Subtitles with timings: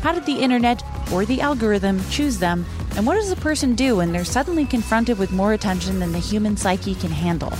[0.00, 2.64] How did the internet or the algorithm choose them?
[2.96, 6.18] And what does a person do when they're suddenly confronted with more attention than the
[6.18, 7.52] human psyche can handle?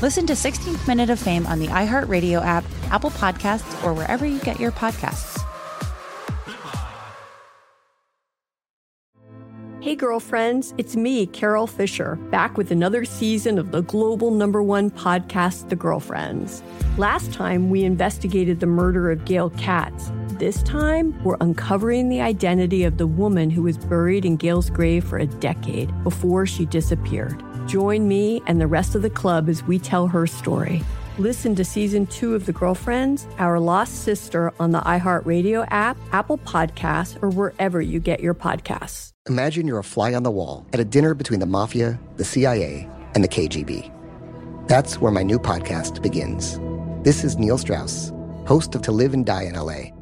[0.00, 4.38] Listen to 16th Minute of Fame on the iHeartRadio app, Apple Podcasts, or wherever you
[4.40, 5.40] get your podcasts.
[9.80, 14.90] Hey, girlfriends, it's me, Carol Fisher, back with another season of the global number one
[14.92, 16.62] podcast, The Girlfriends.
[16.96, 20.12] Last time, we investigated the murder of Gail Katz.
[20.42, 25.04] This time, we're uncovering the identity of the woman who was buried in Gail's grave
[25.04, 27.40] for a decade before she disappeared.
[27.68, 30.82] Join me and the rest of the club as we tell her story.
[31.16, 36.38] Listen to season two of The Girlfriends, Our Lost Sister on the iHeartRadio app, Apple
[36.38, 39.12] Podcasts, or wherever you get your podcasts.
[39.28, 42.90] Imagine you're a fly on the wall at a dinner between the mafia, the CIA,
[43.14, 43.92] and the KGB.
[44.66, 46.58] That's where my new podcast begins.
[47.04, 48.10] This is Neil Strauss,
[48.44, 50.01] host of To Live and Die in LA.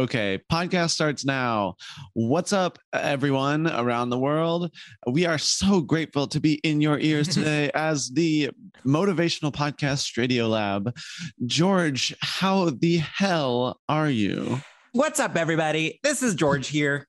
[0.00, 1.74] Okay, podcast starts now.
[2.14, 4.70] What's up, everyone around the world?
[5.06, 8.48] We are so grateful to be in your ears today as the
[8.86, 10.96] motivational podcast Radio Lab.
[11.44, 14.62] George, how the hell are you?
[14.92, 16.00] What's up, everybody?
[16.02, 17.06] This is George here,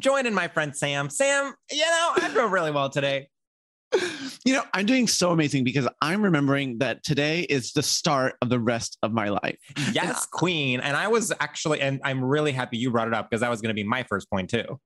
[0.00, 1.10] joining my friend Sam.
[1.10, 3.28] Sam, you know, I feel really well today.
[4.44, 8.50] You know, I'm doing so amazing because I'm remembering that today is the start of
[8.50, 9.56] the rest of my life.
[9.92, 10.80] Yes, Queen.
[10.80, 13.62] And I was actually, and I'm really happy you brought it up because that was
[13.62, 14.78] going to be my first point too.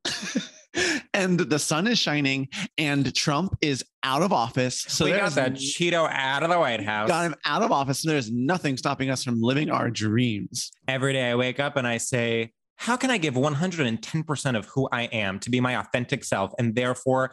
[1.13, 4.81] and the sun is shining and Trump is out of office.
[4.81, 7.09] So we got that Cheeto out of the White House.
[7.09, 10.71] got him out of office and there's nothing stopping us from living our dreams.
[10.87, 14.89] Every day I wake up and I say, how can I give 110% of who
[14.93, 17.33] I am to be my authentic self and therefore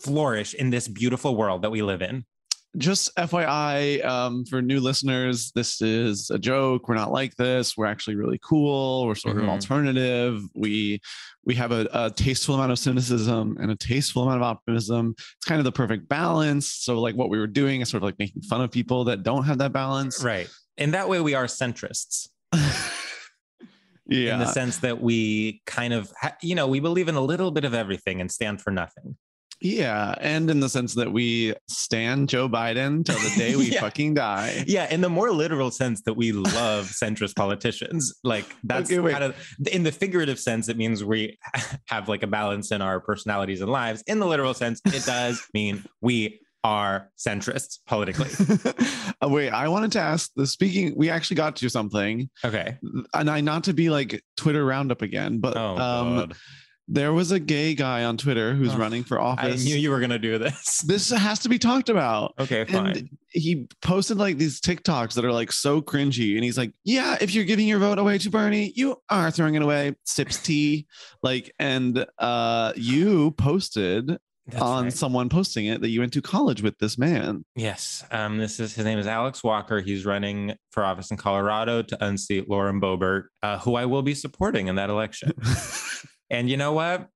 [0.00, 2.24] flourish in this beautiful world that we live in?
[2.76, 6.88] Just FYI, um, for new listeners, this is a joke.
[6.88, 7.76] We're not like this.
[7.76, 9.06] We're actually really cool.
[9.06, 9.48] We're sort of Mhm.
[9.50, 10.42] alternative.
[10.56, 11.00] We
[11.46, 15.14] we have a, a tasteful amount of cynicism and a tasteful amount of optimism.
[15.18, 16.66] It's kind of the perfect balance.
[16.68, 19.22] So, like what we were doing is sort of like making fun of people that
[19.22, 20.24] don't have that balance.
[20.24, 20.48] Right.
[20.76, 22.28] In that way, we are centrists
[24.08, 24.32] yeah.
[24.34, 27.50] in the sense that we kind of, ha- you know, we believe in a little
[27.52, 29.16] bit of everything and stand for nothing.
[29.60, 33.80] Yeah, and in the sense that we stand Joe Biden till the day we Yeah.
[33.80, 34.64] fucking die.
[34.66, 39.24] Yeah, in the more literal sense that we love centrist politicians, like that's Okay, kind
[39.24, 39.36] of
[39.70, 41.38] in the figurative sense, it means we
[41.86, 44.02] have like a balance in our personalities and lives.
[44.06, 48.28] In the literal sense, it does mean we are centrists politically.
[49.22, 50.94] Uh, Wait, I wanted to ask the speaking.
[50.96, 52.78] We actually got to something, Okay.
[53.12, 56.34] and I not to be like Twitter roundup again, but Oh, um, God.
[56.86, 59.62] There was a gay guy on Twitter who's Ugh, running for office.
[59.62, 60.80] I knew you were gonna do this.
[60.86, 62.34] this has to be talked about.
[62.38, 62.96] Okay, fine.
[62.96, 66.34] And he posted like these TikToks that are like so cringy.
[66.34, 69.54] And he's like, Yeah, if you're giving your vote away to Bernie, you are throwing
[69.54, 69.96] it away.
[70.04, 70.86] Sips tea.
[71.22, 74.92] Like, and uh you posted That's on right.
[74.92, 77.46] someone posting it that you went to college with this man.
[77.56, 78.04] Yes.
[78.10, 79.80] Um, this is his name is Alex Walker.
[79.80, 84.14] He's running for office in Colorado to unseat Lauren Boebert, uh, who I will be
[84.14, 85.32] supporting in that election.
[86.34, 87.08] and you know what?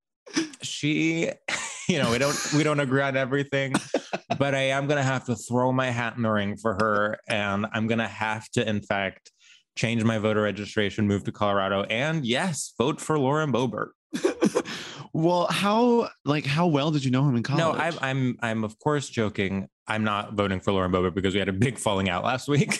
[0.62, 1.30] She,
[1.88, 3.74] you know, we don't we don't agree on everything,
[4.38, 7.66] but I am gonna have to throw my hat in the ring for her, and
[7.72, 9.32] I'm gonna have to, in fact,
[9.76, 13.88] change my voter registration, move to Colorado, and yes, vote for Lauren Boebert.
[15.12, 17.60] well, how like how well did you know him in college?
[17.60, 19.68] No, I'm I'm I'm of course joking.
[19.86, 22.78] I'm not voting for Lauren Boebert because we had a big falling out last week.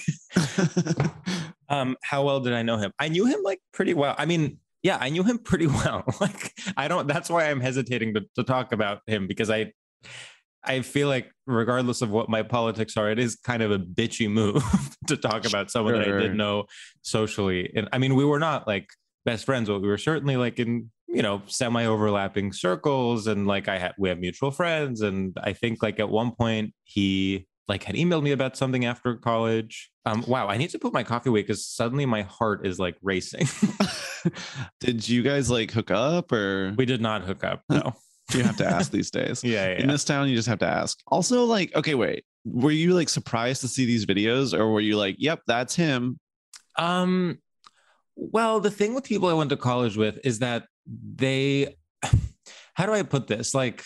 [1.71, 2.93] um, how well did I know him?
[2.99, 4.15] I knew him like pretty well.
[4.19, 6.05] I mean, yeah, I knew him pretty well.
[6.21, 9.73] like I don't that's why I'm hesitating to, to talk about him because I
[10.65, 14.31] I feel like regardless of what my politics are, it is kind of a bitchy
[14.31, 14.63] move
[15.07, 16.65] to talk about someone that I didn't know
[17.03, 17.73] socially.
[17.75, 18.89] And I mean, we were not like
[19.25, 23.29] best friends, but we were certainly like in, you know, semi overlapping circles.
[23.29, 25.01] And like I had, we have mutual friends.
[25.01, 29.15] And I think like at one point he like had emailed me about something after
[29.15, 29.91] college.
[30.05, 32.97] Um, wow, I need to put my coffee away because suddenly my heart is like
[33.01, 33.47] racing.
[34.81, 37.63] did you guys like hook up or we did not hook up.
[37.69, 37.95] No.
[38.35, 39.43] you have to ask these days?
[39.45, 39.71] Yeah.
[39.71, 40.99] yeah, In this town, you just have to ask.
[41.07, 44.97] Also, like, okay, wait, were you like surprised to see these videos, or were you
[44.97, 46.19] like, "Yep, that's him"?
[46.77, 47.39] Um,
[48.17, 51.77] well, the thing with people I went to college with is that they,
[52.75, 53.55] how do I put this?
[53.55, 53.85] Like,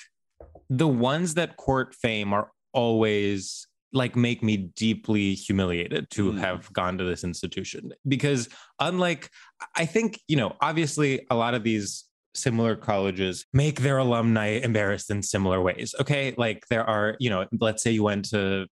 [0.69, 6.39] the ones that court fame are always like make me deeply humiliated to Mm.
[6.39, 8.49] have gone to this institution because
[8.81, 9.29] unlike
[9.77, 12.05] I think, you know, obviously a lot of these
[12.35, 15.95] similar colleges make their alumni embarrassed in similar ways.
[16.01, 16.35] Okay.
[16.37, 18.67] Like there are, you know, let's say you went to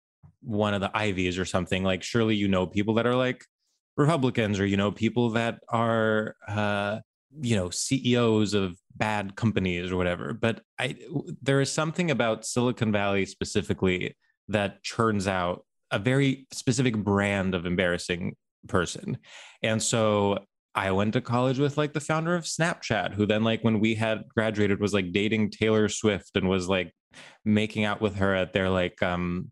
[0.42, 3.44] one of the Ivies or something, like surely you know people that are like
[3.96, 7.00] Republicans or, you know, people that are, uh,
[7.40, 10.32] you know, CEOs of bad companies or whatever.
[10.32, 10.96] But I,
[11.42, 14.16] there is something about Silicon Valley specifically
[14.48, 18.34] that churns out a very specific brand of embarrassing
[18.66, 19.18] person.
[19.62, 20.38] And so
[20.74, 23.94] I went to college with like the founder of Snapchat, who then, like, when we
[23.94, 26.92] had graduated, was like dating Taylor Swift and was like
[27.44, 29.50] making out with her at their like um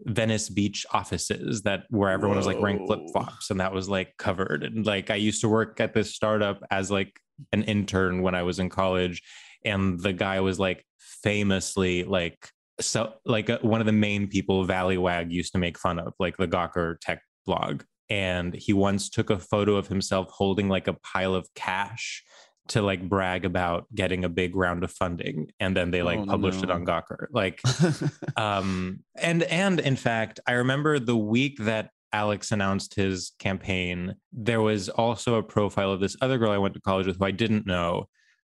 [0.00, 4.14] Venice Beach offices that where everyone was like wearing flip flops and that was like
[4.18, 4.62] covered.
[4.62, 7.18] And like I used to work at this startup as like
[7.52, 9.22] an intern when I was in college.
[9.64, 12.50] And the guy was like famously like
[12.80, 16.36] so like uh, one of the main people Valleywag used to make fun of, like
[16.36, 17.82] the Gawker tech blog.
[18.08, 22.22] And he once took a photo of himself holding like a pile of cash
[22.68, 25.50] to like brag about getting a big round of funding.
[25.60, 27.26] And then they like Oh, published it on Gawker.
[27.30, 27.60] Like
[28.36, 34.60] um and and in fact i remember the week that alex announced his campaign there
[34.60, 37.30] was also a profile of this other girl i went to college with who i
[37.30, 38.06] didn't know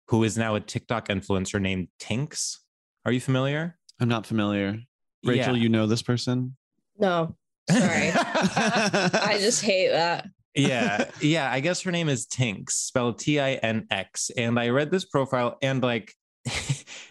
[0.08, 2.58] who is now a tiktok influencer named Tinx
[3.06, 4.80] are you familiar I'm not familiar.
[5.26, 5.64] Rachel, Yeah.
[5.64, 6.56] you know this person?
[7.00, 7.36] No,
[7.70, 8.12] sorry.
[8.14, 10.28] I just hate that.
[10.56, 15.56] yeah yeah i guess her name is Tinx spelled t-i-n-x and i read this profile
[15.62, 16.16] and like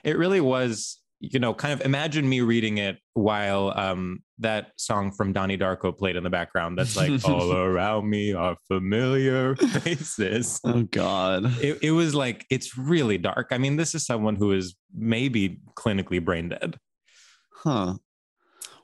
[0.03, 5.11] it really was you know kind of imagine me reading it while um that song
[5.13, 10.61] from donnie darko played in the background that's like all around me are familiar faces
[10.65, 11.47] Oh God.
[11.63, 15.61] it, it was like it's really dark i mean this is someone who is maybe
[15.75, 16.79] clinically brain dead
[17.53, 17.95] Huh.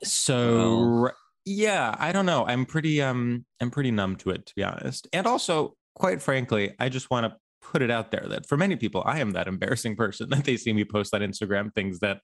[0.03, 1.09] so
[1.45, 2.45] yeah, I don't know.
[2.45, 5.07] I'm pretty um I'm pretty numb to it to be honest.
[5.13, 8.75] And also, quite frankly, I just want to put it out there that for many
[8.75, 12.19] people, I am that embarrassing person that they see me post on Instagram things that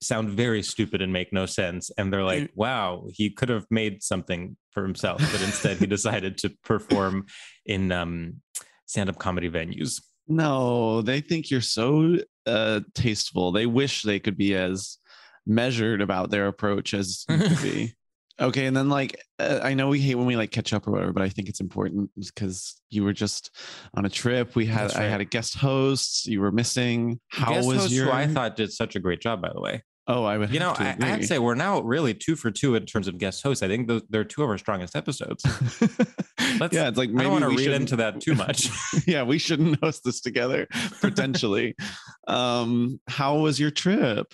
[0.00, 1.90] sound very stupid and make no sense.
[1.96, 6.38] And they're like, wow, he could have made something for himself, but instead he decided
[6.38, 7.26] to perform
[7.64, 8.40] in um
[8.86, 10.02] stand-up comedy venues.
[10.28, 13.52] No, they think you're so uh tasteful.
[13.52, 14.98] They wish they could be as
[15.46, 17.94] measured about their approach as you could be.
[18.40, 20.90] Okay, and then like uh, I know we hate when we like catch up or
[20.90, 23.50] whatever, but I think it's important because you were just
[23.94, 24.54] on a trip.
[24.54, 26.26] We had That's I had a guest host.
[26.26, 27.18] You were missing.
[27.28, 28.06] How Guest was host your?
[28.06, 29.82] who I thought did such a great job, by the way.
[30.06, 30.52] oh, I would.
[30.52, 31.26] You know, have to I, I agree.
[31.26, 33.62] say we're now really two for two in terms of guest hosts.
[33.62, 35.42] I think those, they're two of our strongest episodes.
[36.60, 38.68] Let's- yeah, it's like I maybe don't want to read into that too much.
[39.06, 40.66] yeah, we shouldn't host this together
[41.00, 41.74] potentially.
[42.28, 44.26] um, how was your trip?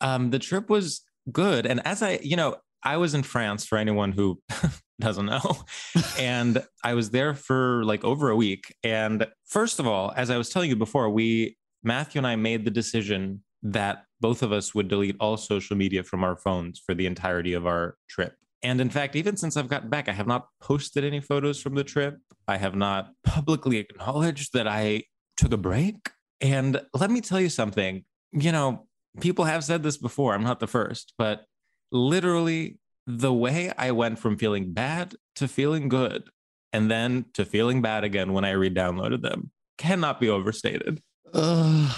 [0.00, 1.02] um, the trip was
[1.32, 4.40] good, and as I, you know, I was in France for anyone who
[5.00, 5.64] doesn't know,
[6.18, 8.74] and I was there for like over a week.
[8.82, 12.64] And first of all, as I was telling you before, we Matthew and I made
[12.64, 16.94] the decision that both of us would delete all social media from our phones for
[16.94, 18.34] the entirety of our trip.
[18.62, 21.74] And in fact, even since I've gotten back, I have not posted any photos from
[21.74, 22.18] the trip.
[22.46, 25.04] I have not publicly acknowledged that I
[25.36, 26.10] took a break.
[26.40, 28.86] And let me tell you something, you know,
[29.20, 30.34] people have said this before.
[30.34, 31.44] I'm not the first, but
[31.92, 36.28] literally the way I went from feeling bad to feeling good
[36.72, 41.00] and then to feeling bad again when I re downloaded them cannot be overstated.
[41.32, 41.96] Ugh.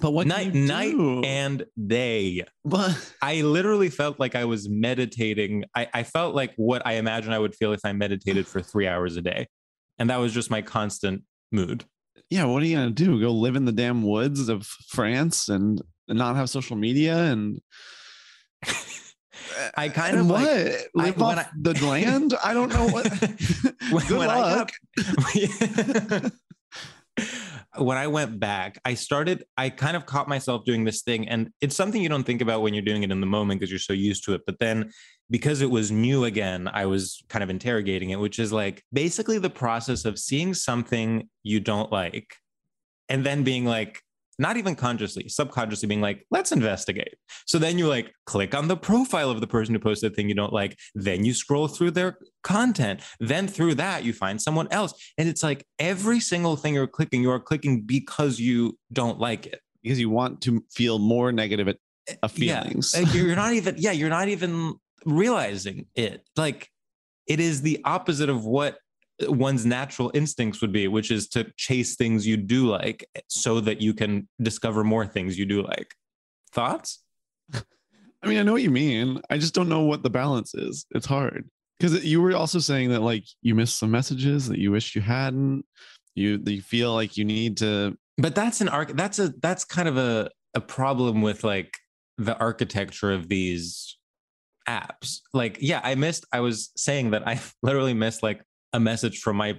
[0.00, 0.94] but what night, night
[1.24, 2.42] and day.
[2.64, 5.64] But I literally felt like I was meditating.
[5.74, 8.88] I, I felt like what I imagine I would feel if I meditated for three
[8.88, 9.46] hours a day.
[9.98, 11.84] And that was just my constant mood.
[12.28, 13.20] yeah, what are you gonna do?
[13.20, 17.60] Go live in the damn woods of France and not have social media and
[19.76, 22.34] I uh, kind of what like- live I- off I- the land?
[22.44, 23.10] I don't know what.
[23.90, 24.70] when, Good when luck.
[25.18, 26.30] I
[27.78, 31.28] when I went back, I started, I kind of caught myself doing this thing.
[31.28, 33.70] And it's something you don't think about when you're doing it in the moment because
[33.70, 34.42] you're so used to it.
[34.46, 34.92] But then
[35.30, 39.38] because it was new again, I was kind of interrogating it, which is like basically
[39.38, 42.34] the process of seeing something you don't like
[43.08, 44.00] and then being like,
[44.38, 47.14] not even consciously, subconsciously being like, let's investigate.
[47.46, 50.28] So then you like click on the profile of the person who posted the thing
[50.28, 50.76] you don't like.
[50.94, 53.00] Then you scroll through their content.
[53.18, 54.92] Then through that, you find someone else.
[55.16, 59.46] And it's like every single thing you're clicking, you are clicking because you don't like
[59.46, 59.60] it.
[59.82, 61.76] because you want to feel more negative at,
[62.22, 62.62] uh, Yeah.
[62.64, 62.94] feelings.
[62.96, 64.74] Like, you're not even, yeah, you're not even
[65.04, 66.24] realizing it.
[66.36, 66.68] Like
[67.26, 68.78] it is the opposite of what
[69.22, 73.60] one's natural instincts would be, which is to chase things you do like eh, so
[73.60, 75.94] that you can discover more things you do like.
[76.52, 77.02] Thoughts?
[77.54, 79.20] I mean, I know what you mean.
[79.30, 80.86] I just don't know what the balance is.
[80.90, 84.70] It's hard because you were also saying that like you missed some messages that you
[84.70, 85.64] wish you hadn't.
[86.14, 87.96] You you feel like you need to.
[88.16, 91.74] but that's an arc that's a that's kind of a a problem with like
[92.16, 93.98] the architecture of these
[94.66, 98.42] apps like yeah i missed i was saying that i literally missed like
[98.76, 99.58] a message from my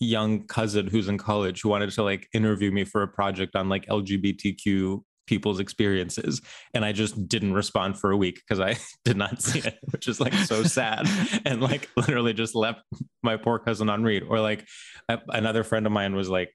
[0.00, 3.68] young cousin who's in college who wanted to like interview me for a project on
[3.68, 6.40] like lgbtq people's experiences.
[6.74, 10.08] And i just didn't respond for a week because i did not see it which
[10.08, 11.06] is like so sad.
[11.44, 12.82] And like literally just left
[13.22, 14.24] my poor cousin on read.
[14.24, 14.66] Or like
[15.08, 16.52] a- another friend of mine was like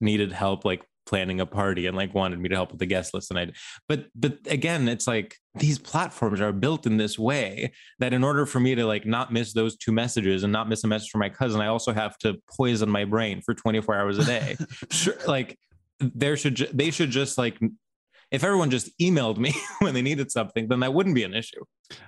[0.00, 3.12] needed help like planning a party and like wanted me to help with the guest
[3.14, 3.52] list and I
[3.88, 8.46] but but again it's like these platforms are built in this way that in order
[8.46, 11.20] for me to like not miss those two messages and not miss a message from
[11.20, 14.56] my cousin I also have to poison my brain for 24 hours a day
[14.90, 15.58] sure like
[15.98, 17.58] there should ju- they should just like
[18.30, 21.62] if everyone just emailed me when they needed something then that wouldn't be an issue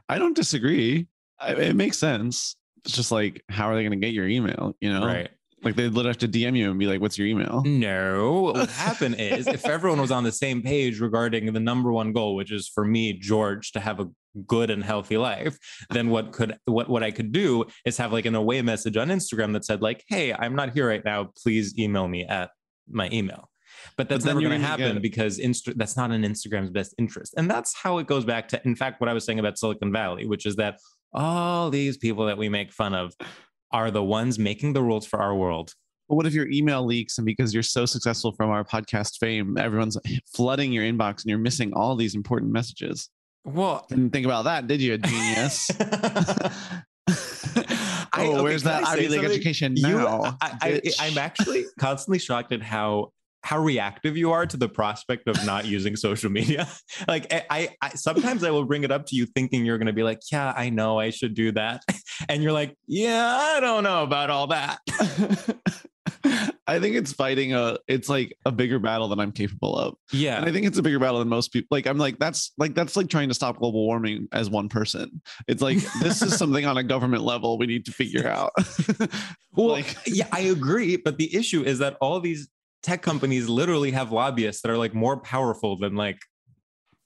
[0.08, 1.08] I don't disagree.
[1.38, 2.56] I, it makes sense.
[2.84, 4.74] It's just like, how are they going to get your email?
[4.80, 5.30] You know, right
[5.64, 8.54] like they'd literally have to DM you and be like, "What's your email?" No, what
[8.54, 12.34] would happen is if everyone was on the same page regarding the number one goal,
[12.34, 14.08] which is for me, George, to have a
[14.46, 15.58] good and healthy life,
[15.90, 19.08] then what could what what I could do is have like an away message on
[19.08, 21.30] Instagram that said like, "Hey, I'm not here right now.
[21.42, 22.50] Please email me at
[22.88, 23.50] my email."
[23.96, 27.34] But that's then never going to happen because Insta- that's not in Instagram's best interest.
[27.36, 29.92] And that's how it goes back to, in fact, what I was saying about Silicon
[29.92, 30.78] Valley, which is that
[31.12, 33.14] all these people that we make fun of
[33.74, 35.74] are the ones making the rules for our world.
[36.08, 39.58] But what if your email leaks and because you're so successful from our podcast fame,
[39.58, 39.98] everyone's
[40.32, 43.10] flooding your inbox and you're missing all these important messages?
[43.44, 45.70] Well, Didn't think about that, did you, genius?
[48.16, 49.30] Oh, I- oh, okay, where's that Ivy League something?
[49.32, 50.38] education You- now?
[50.40, 50.80] I, I.
[51.00, 53.10] I'm actually constantly shocked at how
[53.44, 56.66] how reactive you are to the prospect of not using social media.
[57.08, 59.88] Like I, I, I sometimes I will bring it up to you thinking you're going
[59.88, 61.82] to be like, yeah, I know I should do that,
[62.28, 64.78] and you're like, yeah, I don't know about all that.
[66.66, 69.96] I think it's fighting a it's like a bigger battle than I'm capable of.
[70.12, 71.68] Yeah, And I think it's a bigger battle than most people.
[71.70, 75.20] Like I'm like that's like that's like trying to stop global warming as one person.
[75.46, 78.52] It's like this is something on a government level we need to figure out.
[79.56, 80.96] Well, like yeah, I agree.
[80.96, 82.48] But the issue is that all these
[82.84, 86.18] tech companies literally have lobbyists that are like more powerful than like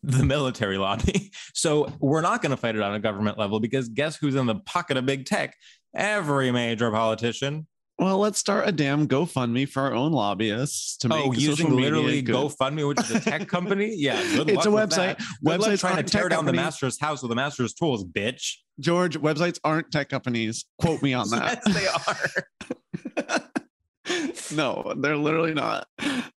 [0.02, 1.30] the military lobby.
[1.54, 4.47] So we're not going to fight it on a government level because guess who's in
[4.47, 5.56] the pocket of big tech?
[5.92, 7.66] Every major politician.
[7.99, 11.75] well, let's start a damn GoFundMe for our own lobbyists to oh, make Oh, using
[11.75, 12.37] literally good.
[12.37, 13.92] GoFundMe, which is a tech company.
[13.97, 15.20] Yeah, It's a website.
[15.44, 18.58] Websites trying to tear down the master's house with the master's tools, bitch.
[18.78, 20.64] George, websites aren't tech companies.
[20.80, 21.61] Quote me on that.
[21.66, 23.42] Yes, they are.
[24.55, 25.87] no, they're literally not.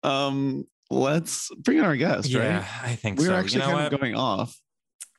[0.03, 2.83] Um, let's bring in our guest, Yeah, right?
[2.83, 3.35] I think We're so.
[3.35, 3.93] actually you know kind what?
[3.93, 4.57] of going off.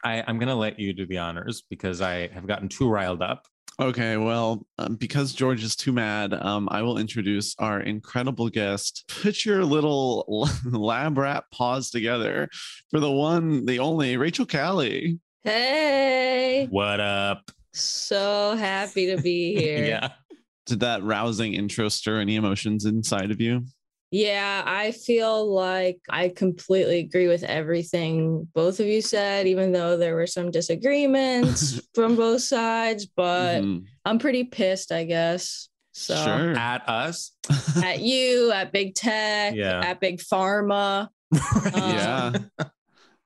[0.02, 3.22] I, I'm going to let you do the honors because I have gotten too riled
[3.22, 3.46] up.
[3.78, 9.04] Okay, well, um, because George is too mad, um, I will introduce our incredible guest.
[9.22, 12.48] Put your little lab rat paws together
[12.90, 15.18] for the one, the only Rachel Kaly.
[15.44, 17.50] Hey, What up?
[17.72, 19.84] so happy to be here.
[19.86, 20.08] yeah.
[20.70, 23.64] Did that rousing intro stir any emotions inside of you?
[24.12, 29.96] Yeah, I feel like I completely agree with everything both of you said, even though
[29.96, 33.84] there were some disagreements from both sides, but Mhm.
[34.04, 35.68] I'm pretty pissed, I guess.
[35.92, 36.52] So Sure.
[36.56, 37.32] At us.
[37.84, 39.80] at you, at big tech, Yeah.
[39.80, 41.08] at big pharma.
[41.32, 42.32] Um, yeah.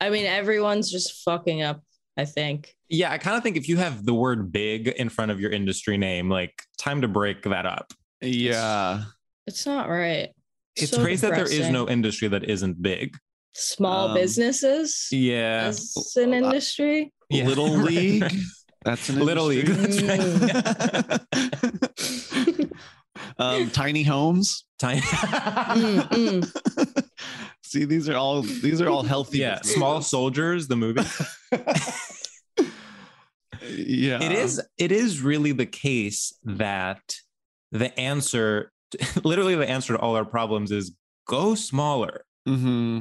[0.01, 1.83] I mean, everyone's just fucking up,
[2.17, 2.77] I think.
[2.89, 5.51] Yeah, I kind of think if you have the word big in front of your
[5.51, 7.93] industry name, like time to break that up.
[8.21, 9.03] Yeah.
[9.47, 10.31] It's not right.
[10.77, 13.17] It's So crazy that there is no industry that isn't big.
[13.53, 15.67] small Um, businesses Yeah.
[15.69, 17.13] as an industry.
[17.31, 17.69] Yeah, Little.
[17.69, 18.33] League.
[18.85, 19.67] That's an Little League.
[19.67, 21.21] That's right.
[23.39, 24.65] um, tiny homes.
[24.79, 25.01] Tiny.
[25.75, 26.94] Mm, mm.
[27.75, 29.39] See, these are all these are all healthy.
[29.39, 29.75] yeah, businesses.
[29.75, 31.03] Small Soldiers, the movie.
[33.69, 37.17] yeah, it is it is really the case that
[37.73, 38.71] the answer
[39.25, 40.95] literally the answer to all our problems is
[41.27, 43.01] go smaller hmm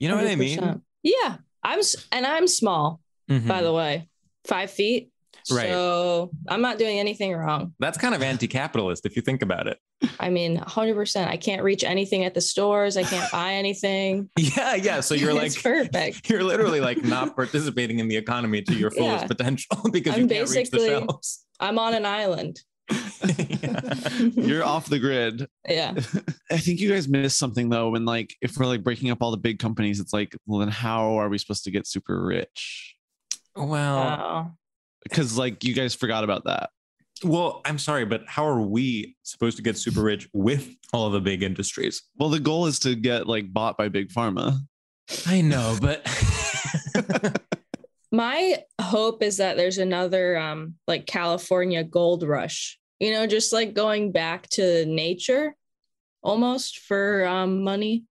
[0.00, 1.78] you know what i mean Yeah, I'm
[2.10, 3.46] and I'm small Mhm.
[3.46, 4.08] by the way,
[4.44, 5.11] five feet.
[5.50, 5.68] Right.
[5.68, 7.74] So I'm not doing anything wrong.
[7.80, 9.78] that's kind of anti-capitalist if you think about it
[10.18, 11.28] I mean, 100%.
[11.28, 12.96] I can't reach anything at the stores.
[12.96, 14.28] I can't buy anything.
[14.38, 16.28] yeah yeah so you're like perfect.
[16.30, 19.28] you're literally like not participating in the economy to your fullest Yeah.
[19.28, 22.60] potential because I'm you can't reach the shelves I'm on an island.
[23.24, 23.94] Yeah.
[24.34, 25.46] You're off the grid.
[25.68, 25.94] Yeah.
[26.50, 27.90] I think you guys missed something though.
[27.90, 30.68] When like, if we're like breaking up all the big companies, it's like, well, then
[30.68, 32.96] how are we supposed to get super rich?
[33.56, 34.50] well Wow.
[35.04, 36.70] Because like you guys forgot about that.
[37.24, 41.20] well i'm sorry but how are we supposed to get super rich with all the
[41.20, 44.56] big industries Well, the goal is to get like bought by big pharma.
[45.26, 46.00] i know but
[48.14, 52.78] My hope is that there's another um like California gold rush.
[53.00, 55.54] You know, just like going back to nature
[56.22, 58.04] almost for um money.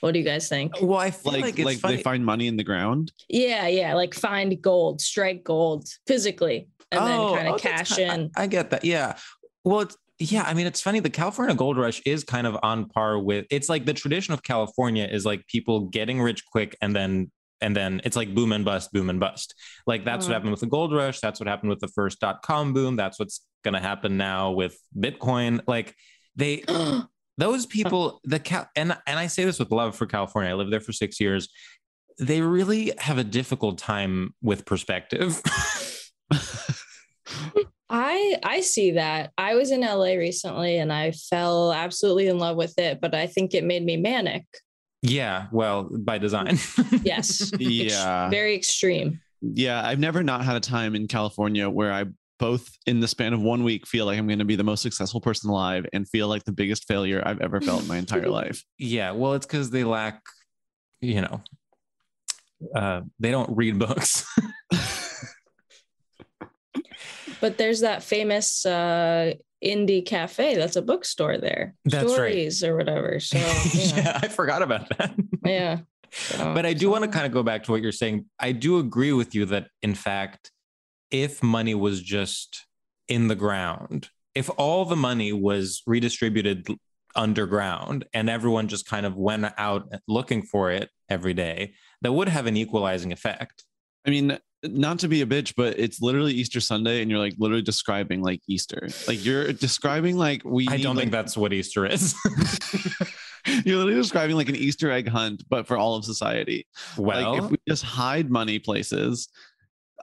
[0.00, 0.72] What do you guys think?
[0.80, 1.96] well i feel Like like, like, funny.
[1.96, 3.12] they find money in the ground.
[3.28, 7.96] Yeah, yeah, like find gold, strike gold physically and then kind of oh, that's cash
[7.96, 8.30] ki- in.
[8.36, 8.84] I, I get that.
[8.84, 9.16] Yeah.
[9.64, 10.42] Well, it's, yeah.
[10.44, 11.00] I mean, it's funny.
[11.00, 13.44] The California gold rush is kind of on par with.
[13.50, 17.30] It's like the tradition of California is like people getting rich quick and then
[17.60, 19.54] and then it's like boom and bust, boom and bust.
[19.86, 20.34] Like that's what Mhm.
[20.34, 21.20] happened with the gold rush.
[21.20, 22.96] That's what happened with the first dot com boom.
[22.96, 25.60] That's what's gonna happen now with Bitcoin.
[25.66, 25.94] Like
[26.36, 26.64] they
[27.38, 30.50] those people the cal and and I say this with love for California.
[30.50, 31.48] I lived there for six years.
[32.18, 35.40] They really have a difficult time with perspective.
[37.90, 39.32] I I see that.
[39.38, 43.26] I was in LA recently and I fell absolutely in love with it, but I
[43.26, 44.44] think it made me manic.
[45.02, 46.58] yeah, well, by design.
[47.02, 47.50] Yes.
[47.54, 48.28] Ex- Yeah.
[48.30, 49.20] very extreme.
[49.40, 52.06] Yeah, I've never not had a time in California where I
[52.38, 54.82] both in the span of one week feel like I'm going to be the most
[54.82, 58.28] successful person alive and feel like the biggest failure I've ever felt in my entire
[58.40, 58.62] life.
[58.78, 60.22] Yeah, well, it's because they lack,
[61.00, 61.42] you know,
[62.74, 64.24] uh, they don't read books.
[67.40, 71.74] But there's that famous uh indie cafe that's a bookstore there.
[71.84, 72.12] That's right.
[72.14, 73.20] Stories or whatever.
[73.20, 73.38] So
[73.74, 73.96] yeah.
[73.96, 75.14] yeah, I forgot about that.
[75.44, 75.78] yeah.
[76.10, 78.26] So- but I do want to kind of go back to what you're saying.
[78.38, 80.50] I do agree with you that, in fact,
[81.10, 82.66] if money was just
[83.08, 86.66] in the ground, if all the money was redistributed
[87.16, 92.28] underground and everyone just kind of went out looking for it every day, that would
[92.28, 93.64] have an equalizing effect.
[94.06, 97.34] I mean, not to be a bitch, but it's literally Easter Sunday and you're like
[97.38, 98.88] literally describing like Easter.
[99.06, 102.14] Like you're describing like we I don't think that's what Easter is.
[103.64, 106.66] you're literally describing like an Easter egg hunt, but for all of society.
[106.96, 109.28] well, like if we just hide money places,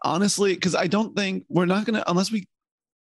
[0.06, 2.48] honestly, because I don't think we're not gonna unless we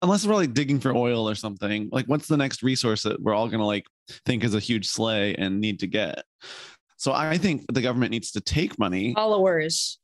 [0.02, 1.90] unless we're like digging for oil or something.
[1.92, 3.86] Like, what's the next resource that we're all gonna like
[4.26, 6.24] think is a huge sleigh and need to get?
[6.98, 9.14] So I think the government needs to take money.
[9.16, 9.98] followers.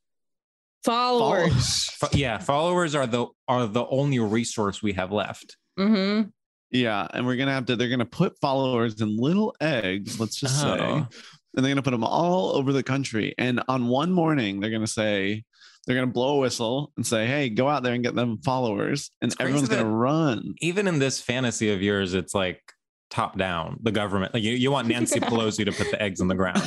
[0.84, 1.86] Followers.
[2.00, 5.58] Fo- yeah, followers are the are the only resource we have left.
[5.80, 6.30] Mm-hmm.
[6.72, 7.76] Yeah, and we're gonna have to.
[7.76, 10.20] They're gonna put followers in little eggs.
[10.20, 10.96] Let's just say, Oh.
[11.56, 13.34] and they're gonna put them all over the country.
[13.38, 15.44] And on one morning, they're gonna say,
[15.88, 19.10] they're gonna blow a whistle and say, "Hey, go out there and get them followers,"
[19.22, 20.54] and It's everyone's gonna run.
[20.60, 22.62] Even in this fantasy of yours, it's like
[23.10, 23.80] top down.
[23.82, 26.62] The government, like you, you want Nancy Pelosi to put the eggs on the ground.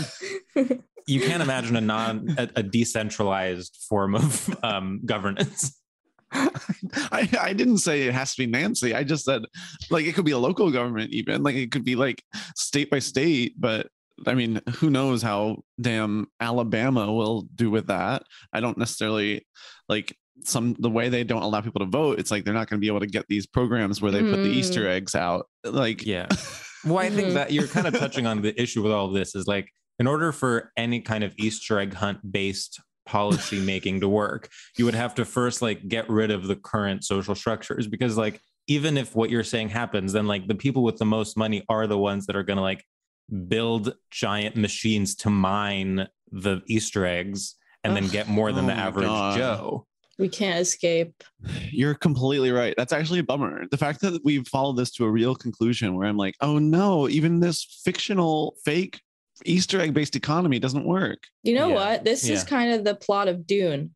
[1.06, 5.76] You can't imagine a non a, a decentralized form of um, governance.
[6.32, 8.94] I, I didn't say it has to be Nancy.
[8.94, 9.42] I just said
[9.90, 12.22] like it could be a local government, even like it could be like
[12.54, 13.54] state by state.
[13.58, 13.88] But
[14.26, 18.22] I mean, who knows how damn Alabama will do with that?
[18.52, 19.46] I don't necessarily
[19.88, 22.18] like some the way they don't allow people to vote.
[22.18, 24.42] It's like they're not going to be able to get these programs where they put
[24.42, 25.46] the Easter eggs out.
[25.64, 26.26] Like Yeah.
[26.82, 27.34] Well, I think Mhm.
[27.34, 30.06] that you're kind of touching on the issue with all of this is like, in
[30.06, 34.94] order for any kind of Easter egg hunt based policy making to work, you would
[34.94, 39.14] have to first like get rid of the current social structures because like even if
[39.14, 42.24] what you're saying happens, then like the people with the most money are the ones
[42.26, 42.82] that are going to like
[43.48, 48.76] build giant machines to mine the Easter eggs and then get more than the Oh
[48.76, 49.36] my average God.
[49.38, 49.86] Joe.
[50.18, 51.24] We can't escape.
[51.70, 52.74] You're completely right.
[52.76, 53.64] That's actually a bummer.
[53.70, 57.08] The fact that we've followed this to a real conclusion where I'm like, oh no,
[57.08, 59.00] even this fictional fake
[59.46, 61.20] Easter egg based economy doesn't work.
[61.42, 61.74] You know Yeah.
[61.74, 62.04] what?
[62.04, 63.94] This is kind of the plot of Dune,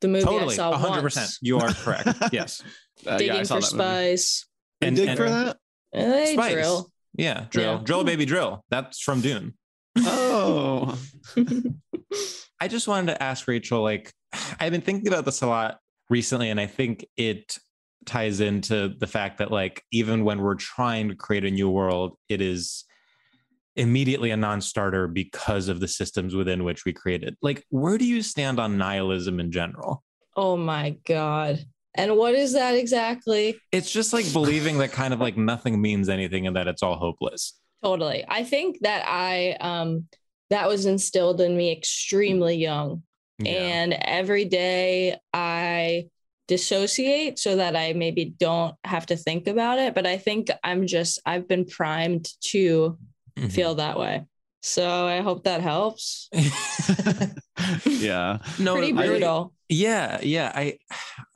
[0.00, 1.02] the movie I Totally, saw 100%.
[1.02, 1.38] once.
[1.42, 2.08] You are correct.
[2.32, 2.62] Yes.
[3.06, 4.16] Uh, Digging I saw for that movie.
[4.16, 4.46] spice.
[4.80, 5.58] And- dig and- for that?
[5.92, 6.52] And they Spice.
[6.52, 6.90] drill.
[7.14, 7.46] Yeah.
[7.50, 7.76] Drill.
[7.76, 7.80] Yeah.
[7.84, 8.06] Drill, hmm.
[8.06, 8.64] baby, drill.
[8.70, 9.54] That's from Dune.
[9.98, 10.98] Oh,
[12.60, 14.12] I just wanted to ask Rachel, like,
[14.58, 17.58] I've been thinking about this a lot recently, and I think it
[18.06, 22.16] ties into the fact that, like, even when we're trying to create a new world,
[22.28, 22.84] it is
[23.76, 27.36] immediately a non-starter because of the systems within which we created.
[27.42, 30.04] Like, where do you stand on nihilism in general?
[30.36, 31.64] oh my god.
[31.94, 33.60] And what is that exactly?
[33.72, 36.96] It's just like believing that kind of like nothing means anything and that it's all
[36.96, 37.58] hopeless.
[37.82, 38.24] Totally.
[38.28, 40.06] I think that I um
[40.50, 43.02] that was instilled in me extremely young.
[43.46, 46.08] And every day I
[46.46, 49.94] dissociate so that I maybe don't have to think about it.
[49.94, 52.98] But I think I'm just, I've been primed to
[53.38, 53.52] Mhm.
[53.52, 54.24] feel that way.
[54.62, 56.28] So I hope that helps.
[57.86, 58.38] yeah.
[58.58, 59.52] no, Pretty I- brutal.
[59.68, 60.50] Yeah, yeah.
[60.54, 60.78] I,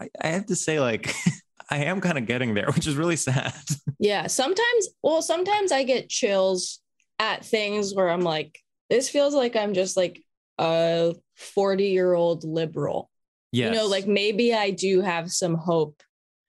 [0.01, 1.15] I, I have to say, like,
[1.71, 3.55] I am kind of getting there, which is really sad.
[3.99, 4.27] Yeah.
[4.27, 6.81] Sometimes, well, sometimes I get chills
[7.19, 8.59] at things where I'm like,
[8.91, 10.21] this feels like I'm just like
[10.59, 13.09] a 40 year old liberal.
[13.53, 13.73] Yes.
[13.73, 16.03] You know, like maybe I do have some hope.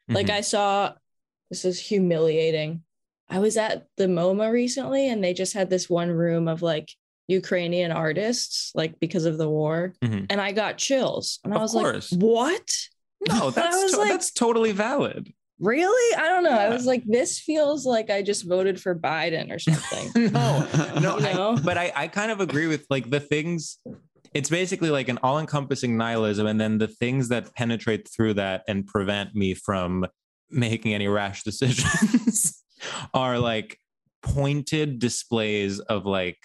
[0.09, 0.33] Like Mhm.
[0.37, 0.93] I saw,
[1.49, 2.81] this is humiliating.
[3.29, 6.91] I was at the MoMA recently and they just had this one room of like
[7.27, 9.93] Ukrainian artists, like because of the war.
[10.03, 10.27] Mhm.
[10.29, 11.39] And I got chills.
[11.43, 12.11] And I Of was course.
[12.11, 12.71] like, what?
[13.27, 15.31] no, that's to- like- that's totally valid.
[15.59, 16.15] Really?
[16.17, 16.49] I don't know.
[16.51, 20.11] I was like, this feels like I just voted for Biden or something.
[20.33, 20.67] no,
[20.99, 21.53] no, You know?
[21.57, 23.77] I, but I, I kind of agree with like the things.
[24.33, 28.85] It's basically like an all-encompassing nihilism, and then the things that penetrate through that and
[28.85, 30.05] prevent me from
[30.51, 32.61] making any rash decisions
[33.13, 33.79] are like
[34.21, 36.37] pointed displays of like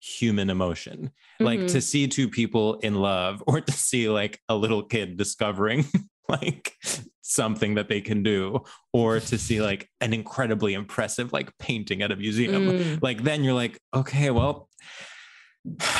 [0.00, 1.10] human emotion
[1.40, 1.68] like Mhm.
[1.72, 5.84] to see two people in love or to see like a little kid discovering
[6.28, 6.74] like
[7.22, 8.60] something that they can do
[8.92, 13.02] or to see like an incredibly impressive like painting at a museum Mm.
[13.02, 14.68] like then you're like okay well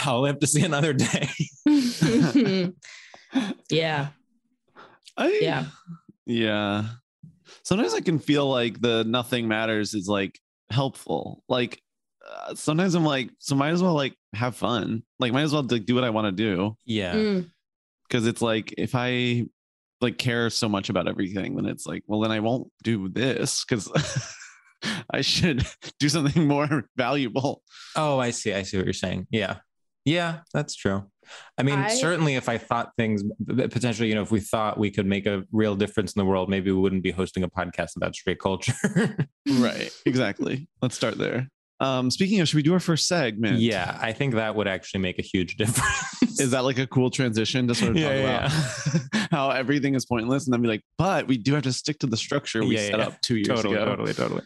[0.05, 1.29] i'll live to see another day
[3.71, 4.09] yeah.
[5.17, 5.65] I, Yeah.
[6.27, 6.85] Yeah.
[7.65, 10.39] Sometimes I can feel like the nothing matters is like
[10.71, 11.43] helpful.
[11.49, 11.81] Like
[12.29, 15.03] uh, sometimes I'm like, so might as well like have fun.
[15.19, 16.77] Like might as well like, do what I want to do.
[16.85, 17.51] yeah Mm.
[18.11, 19.47] Cause it's like if I
[20.01, 23.65] like care so much about everything, then it's like, well, then I won't do this
[23.65, 23.91] because
[25.11, 25.67] I should
[25.99, 27.63] do something more valuable.
[27.97, 29.57] oh i see i see what you're saying yeah
[30.09, 31.05] yeah that's true
[31.59, 34.91] i mean I- certainly if i thought things potentially you know if we thought we
[34.91, 37.97] could make a real difference in the world maybe we wouldn't be hosting a podcast
[37.97, 38.73] about straight culture
[39.59, 39.91] right.
[40.07, 40.69] Exactly.
[40.83, 41.49] Let's start there.
[41.81, 43.61] Um, speaking of, should we do our first segment?
[43.61, 47.11] yeah i think that would actually make a huge difference Is that like a cool
[47.11, 50.83] transition to sort of talk Yeah, about how everything is pointless and then be like,
[50.97, 53.07] but we do have to stick to the structure we Yeah, set yeah.
[53.09, 53.85] up two years totally, ago.
[53.85, 54.43] Totally, totally.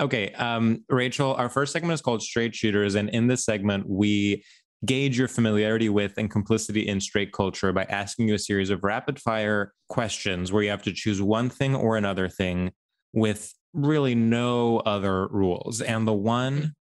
[0.00, 2.94] Okay, um, Rachel, our first segment is called Straight Shooters.
[2.94, 4.42] And in this segment, we
[4.86, 8.82] gauge your familiarity with and complicity in straight culture by asking you a series of
[8.82, 12.70] rapid fire questions where you have to choose one thing or another thing
[13.12, 15.80] with really no other rules.
[15.80, 16.74] And the one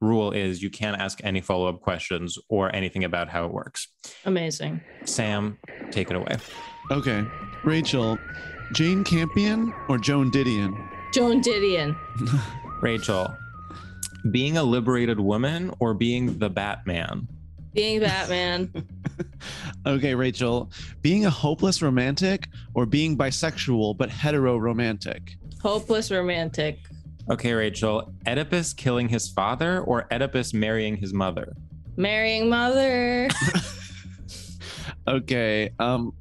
[0.00, 3.88] rule is you can't ask any follow up questions or anything about how it works.
[4.26, 4.80] Amazing.
[5.04, 5.58] Sam,
[5.90, 6.36] take it away.
[6.90, 7.24] Okay.
[7.64, 8.18] Rachel,
[8.72, 10.88] Jane Campion or Joan Didion?
[11.12, 11.96] Joan Didion.
[12.82, 13.34] Rachel,
[14.30, 17.26] being a liberated woman or being the Batman?
[17.76, 18.72] Being Batman.
[19.86, 20.70] okay, Rachel,
[21.02, 25.36] being a hopeless romantic or being bisexual but hetero romantic?
[25.62, 26.78] Hopeless romantic.
[27.30, 31.54] Okay, Rachel, Oedipus killing his father or Oedipus marrying his mother?
[31.96, 33.28] Marrying mother.
[35.08, 35.70] Okay.
[35.78, 36.12] Um,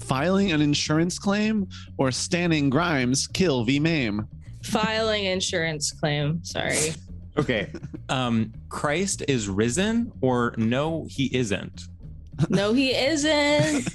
[0.00, 4.28] filing an insurance claim or Stanning Grimes kill V Maim?
[4.62, 6.42] Filing insurance claim.
[6.44, 6.92] Sorry.
[7.38, 7.72] Okay,
[8.08, 11.82] um, Christ is risen or no, he isn't?
[12.48, 13.88] No, he isn't.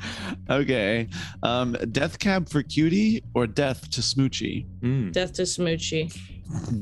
[0.50, 1.08] okay.
[1.42, 4.66] Um, death cab for cutie or death to smoochy?
[4.80, 5.12] Mm.
[5.12, 6.16] Death to Smoochy.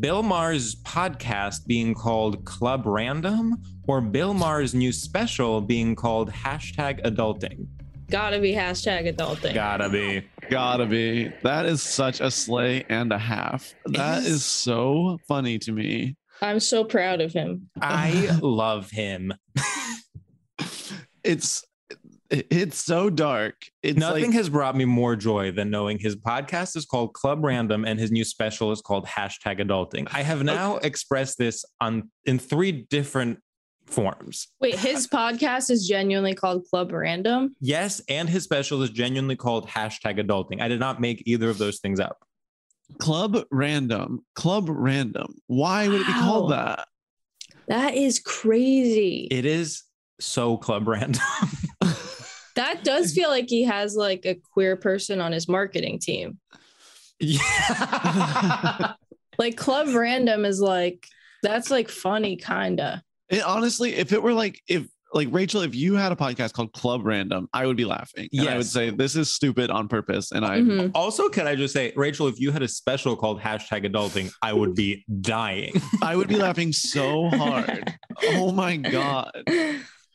[0.01, 7.03] Bill Maher's podcast being called Club Random or Bill Maher's new special being called hashtag
[7.05, 7.66] adulting?
[8.11, 9.53] Gotta be hashtag adulting.
[9.55, 10.25] Gotta be.
[10.51, 11.31] Gotta be.
[11.42, 13.75] That is such a sleigh and a half.
[13.87, 14.27] That is.
[14.27, 16.16] is so funny to me.
[16.40, 17.68] I'm so proud of him.
[17.81, 19.35] I love him.
[21.23, 21.64] It's
[22.31, 23.55] It's so dark.
[23.83, 27.42] It's Nothing like, has brought me more joy than knowing his podcast is called Club
[27.42, 30.09] Random and his new special is called hashtag adulting.
[30.12, 33.40] I have uh, now expressed this on in three different
[33.88, 34.48] forms.
[34.61, 37.57] Wait, his podcast is genuinely called Club Random.
[37.61, 40.61] Yes, and his special is genuinely called hashtag adulting.
[40.61, 42.24] I did not make either of those things up.
[42.98, 44.24] club random.
[44.35, 45.35] Club random.
[45.46, 46.87] Why would it be called that?
[47.68, 49.29] That is crazy.
[49.31, 49.83] It is
[50.20, 51.22] so club random.
[52.55, 56.38] that does feel like he has like a queer person on his marketing team.
[57.20, 58.94] yeah.
[59.38, 61.07] Like Club Random is like
[61.44, 63.05] that's like funny kinda.
[63.31, 66.73] It, honestly, if it were like if like Rachel, if you had a podcast called
[66.75, 68.29] Club Random, I would be laughing.
[68.31, 70.33] Yeah, I would say this is stupid on purpose.
[70.33, 70.91] And I Mhm.
[70.95, 74.53] also, can I just say, Rachel, if you had a special called hashtag adulting, I
[74.53, 75.81] would be dying.
[76.03, 77.95] I would be laughing so hard.
[78.31, 79.31] Oh my god.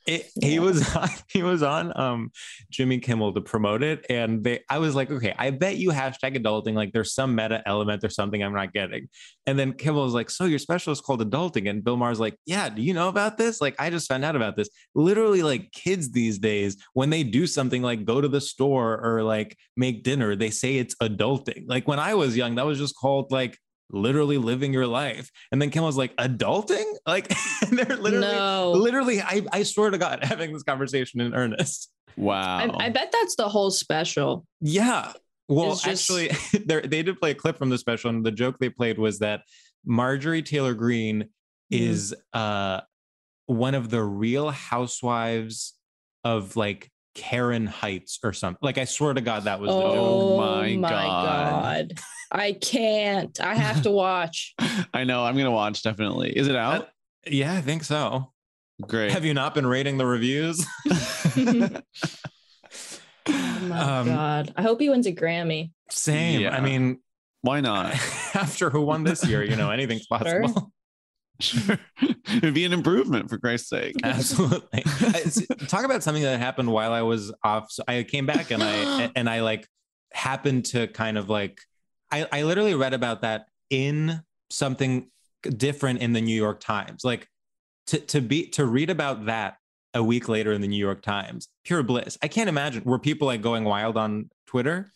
[0.06, 2.32] It, he was on, he was on um
[2.70, 6.38] Jimmy Kimmel to promote it, and they I was like, okay, I bet you hashtag
[6.38, 9.10] adulting like there's some meta element or something I'm not getting.
[9.46, 12.38] And then Kimmel was like, so your special is called adulting, and Bill Maher's like,
[12.46, 13.62] yeah, do you know about this?
[13.62, 14.70] Like I just found out about this.
[14.96, 19.24] Literally, like kids these days, when they do something like go to the store or
[19.24, 21.64] like make dinner, they say it's adulting.
[21.68, 23.58] Like when I was young, that was just called like
[23.94, 25.30] literally living your life.
[25.52, 26.84] And then Kimmel's like, adulting?
[27.08, 27.28] Like
[27.70, 28.72] they're literally no.
[28.76, 32.58] literally I, I swear to god having this conversation in earnest Wow.
[32.58, 34.46] I, I bet that's the whole special.
[34.62, 35.12] yeah
[35.50, 36.32] well just- actually
[36.66, 39.20] there- they did play a clip from the special and the joke they played was
[39.20, 39.42] that
[39.86, 41.24] marjorie taylor greene
[41.72, 41.80] Mhm.
[41.80, 42.82] is uh
[43.48, 45.74] one of the real housewives
[46.24, 49.96] of like karen heights or something like i swear to god that was the joke
[49.96, 51.90] Oh my my, God.
[51.90, 52.00] god.
[52.32, 53.40] I can't.
[53.40, 54.56] I have to watch.
[54.94, 55.24] I know.
[55.24, 56.36] I'm gonna watch definitely.
[56.36, 56.90] Is it out?
[57.28, 58.32] yeah i think so
[58.82, 59.12] Great.
[59.12, 60.66] have you not been rating the reviews
[63.28, 64.54] Oh my Um, god.
[64.58, 65.72] I hope he wins a Grammy.
[65.90, 66.56] same Yeah.
[66.56, 67.00] i mean
[67.42, 67.94] Why not?
[68.34, 70.72] after who won this year you know anything's possible
[71.44, 71.78] Sure.
[72.38, 73.96] It'd be an improvement for Christ's sake.
[74.04, 74.84] Absolutely.
[75.68, 77.72] Talk about something that happened while I was off.
[77.72, 79.68] So I came back and I and I like
[80.14, 81.60] happened to kind of like
[82.12, 85.10] I, I literally read about that in something
[85.42, 87.04] different in the New York Times.
[87.04, 87.28] Like
[87.88, 89.58] to to be to read about that
[89.94, 92.18] a week later in the New York Times, pure bliss.
[92.22, 92.84] I can't imagine.
[92.86, 94.92] Were people like going wild on Twitter?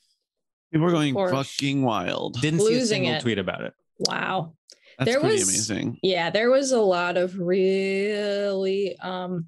[0.72, 2.42] People were going fucking wild.
[2.42, 3.22] Didn't see a single it.
[3.22, 3.74] tweet about it.
[4.00, 4.54] Wow.
[4.98, 6.00] That's there pretty was- amazing.
[6.02, 9.48] Yeah, there was a lot of really um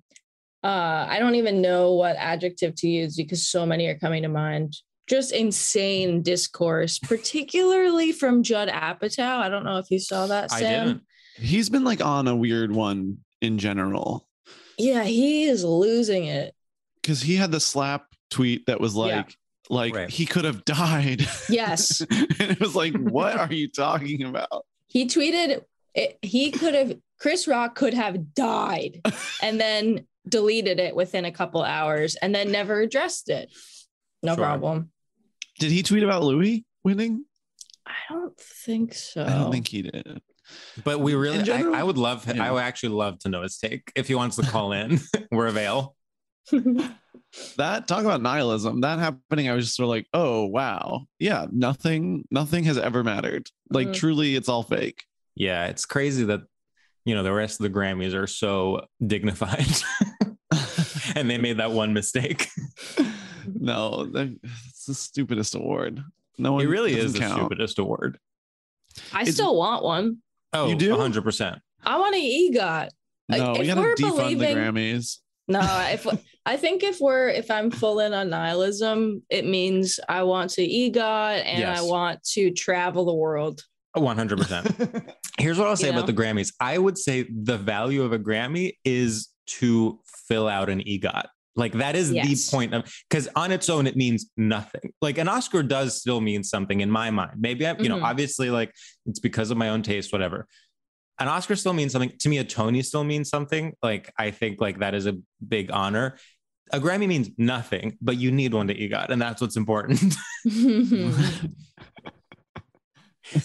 [0.63, 4.29] uh I don't even know what adjective to use because so many are coming to
[4.29, 4.75] mind.
[5.07, 9.37] Just insane discourse, particularly from Judd Apatow.
[9.39, 10.87] I don't know if you saw that, I Sam.
[10.87, 11.03] didn't.
[11.37, 14.27] He's been like on a weird one in general
[14.77, 16.53] Yeah, he is losing it.
[17.01, 19.23] because he had the slap tweet that was like, Yeah.
[19.69, 20.09] like Right.
[20.09, 21.25] he could have died.
[21.49, 22.01] Yes.
[22.11, 24.65] and it was like, what are you talking about?
[24.89, 25.61] He tweeted
[25.95, 29.01] it, he could have Chris Rock could have died
[29.41, 33.49] and then deleted it within a couple hours and then never addressed it.
[34.21, 34.43] No Sure.
[34.43, 34.91] problem.
[35.59, 37.25] Did he tweet about Louis winning?
[37.85, 39.23] I don't think so.
[39.23, 40.21] I don't think he did.
[40.83, 42.43] But we really, general- I, I would love, Yeah.
[42.43, 43.91] I would actually love to know his take.
[43.95, 44.99] If he wants to call in,
[45.31, 45.95] we're avail.
[47.57, 51.05] That talk about nihilism, that happening, I was just sort of like, oh wow.
[51.19, 53.49] Yeah, nothing, nothing has ever mattered.
[53.69, 53.93] Like Mhm.
[53.95, 55.03] truly it's all fake.
[55.35, 56.41] Yeah, it's crazy that
[57.05, 59.67] you know the rest of the Grammys are so dignified,
[61.15, 62.47] and they made that one mistake.
[63.47, 66.03] no, it's the stupidest award.
[66.37, 67.39] No one It really is doesn't the count.
[67.39, 68.17] stupidest award.
[69.13, 70.17] I It's- still want one.
[70.53, 70.95] Oh, You do?
[70.97, 71.59] hundred percent.
[71.85, 72.89] I want an EGOT.
[73.29, 75.17] Like, No, if we gotta we're defund believing- the Grammys.
[75.47, 75.59] No,
[75.91, 76.05] if
[76.49, 80.63] I think if we're if I'm full in on nihilism, it means I want to
[80.67, 83.61] EGOT and I want to travel the world.
[83.93, 84.65] One hundred percent.
[85.37, 86.13] Here's what I'll say You about know?
[86.13, 86.51] the Grammys.
[86.59, 91.25] I would say the value of a Grammy is to fill out an EGOT.
[91.55, 92.49] Like that is Yes.
[92.49, 94.91] the point of because on its own it means nothing.
[95.03, 97.33] Like an Oscar does still mean something in my mind.
[97.37, 98.03] Maybe I, you know, Mhm.
[98.05, 98.73] obviously like
[99.05, 100.47] it's because of my own taste, whatever.
[101.19, 102.37] An Oscar still means something to me.
[102.37, 103.73] A Tony still means something.
[103.83, 106.17] Like I think like that is a big honor.
[106.71, 110.15] A Grammy means nothing, but you need one that you got, and that's what's important.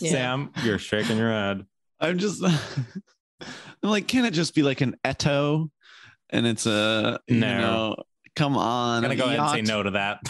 [0.00, 0.10] Yeah.
[0.10, 1.66] Sam, you're shaking your head.
[2.00, 2.42] I'm just
[3.42, 3.46] I'm
[3.82, 5.70] like, can it just be like an Eto?
[6.30, 7.60] And it's a you No.
[7.60, 7.96] know,
[8.34, 9.04] come on.
[9.04, 10.20] I'm gonna a go ahead and say no to that.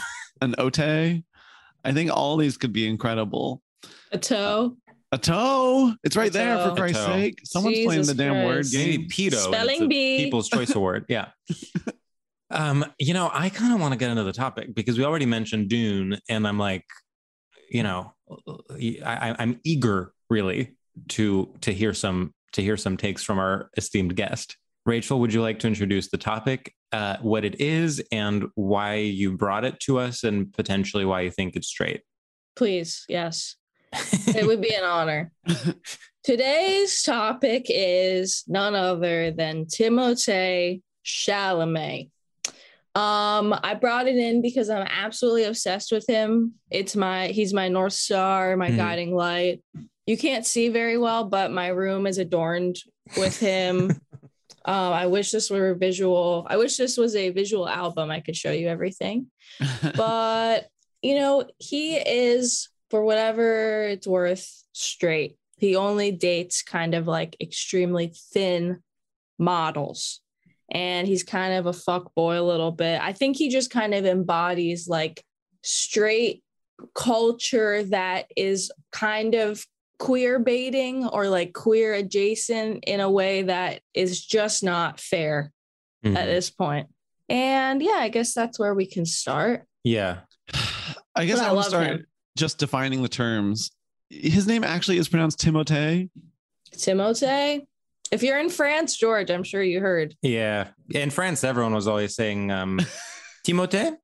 [0.41, 0.81] An Ote.
[0.81, 3.63] I think all these could be incredible.
[4.11, 4.77] a toe.
[5.13, 5.95] A toe.
[6.03, 6.71] It's right A there toe.
[6.71, 7.39] for Christ's sake.
[7.45, 8.75] Someone's playing Jesus the damn word Christ.
[8.75, 9.09] Maybe game.
[9.09, 9.37] pedo.
[9.37, 10.25] Spelling it's a bee.
[10.25, 11.05] People's Choice Award.
[11.09, 11.29] Yeah.
[12.55, 15.27] Um, you know, I kind of want to get into the topic because we already
[15.27, 16.85] mentioned Dune, and I'm like,
[17.69, 18.14] you know,
[19.05, 20.77] I, I'm eager really
[21.09, 24.57] to to hear some to hear some takes from our esteemed guest.
[24.87, 29.37] Rachel, would you like to introduce the topic, uh, what it is, and why you
[29.37, 32.03] brought it to us, and potentially why you think it's straight?
[32.55, 33.57] Please, yes.
[33.93, 35.33] it would be an honor.
[36.23, 42.11] Today's topic is none other than Timothée Chalamet.
[42.95, 46.55] Um, I brought it in because I'm absolutely obsessed with him.
[46.71, 48.77] It's my he's my north star, my Mhm.
[48.77, 49.63] guiding light.
[50.07, 52.77] You can't see very well, but my room is adorned
[53.17, 53.91] with him.
[54.65, 56.47] um, I wish this were a visual.
[56.49, 58.11] I wish this was a visual album.
[58.11, 59.27] I could show you everything.
[59.97, 60.69] But
[61.03, 65.37] you know, he is for whatever it's worth straight.
[65.59, 68.83] He only dates kind of like extremely thin
[69.39, 70.21] models
[70.70, 73.00] and he's kind of a fuck boy a little bit.
[73.00, 75.22] I think he just kind of embodies like
[75.62, 76.42] straight
[76.94, 79.64] culture that is kind of
[79.98, 85.53] queer baiting or like queer adjacent in a way that is just not fair
[86.05, 86.16] Mhm.
[86.16, 86.88] at this point.
[87.29, 89.66] And yeah, I guess that's where we can start.
[89.85, 90.20] Yeah.
[91.14, 92.07] I guess I I want love to start him.
[92.37, 93.70] just defining the terms.
[94.11, 96.11] His name actually is pronounced Timothée.
[96.72, 97.66] Timothée,
[98.14, 100.14] if you're in France, George, I'm sure you heard.
[100.22, 100.68] Yeah.
[100.90, 102.81] In France, everyone was always saying um,
[103.46, 103.96] Timothée.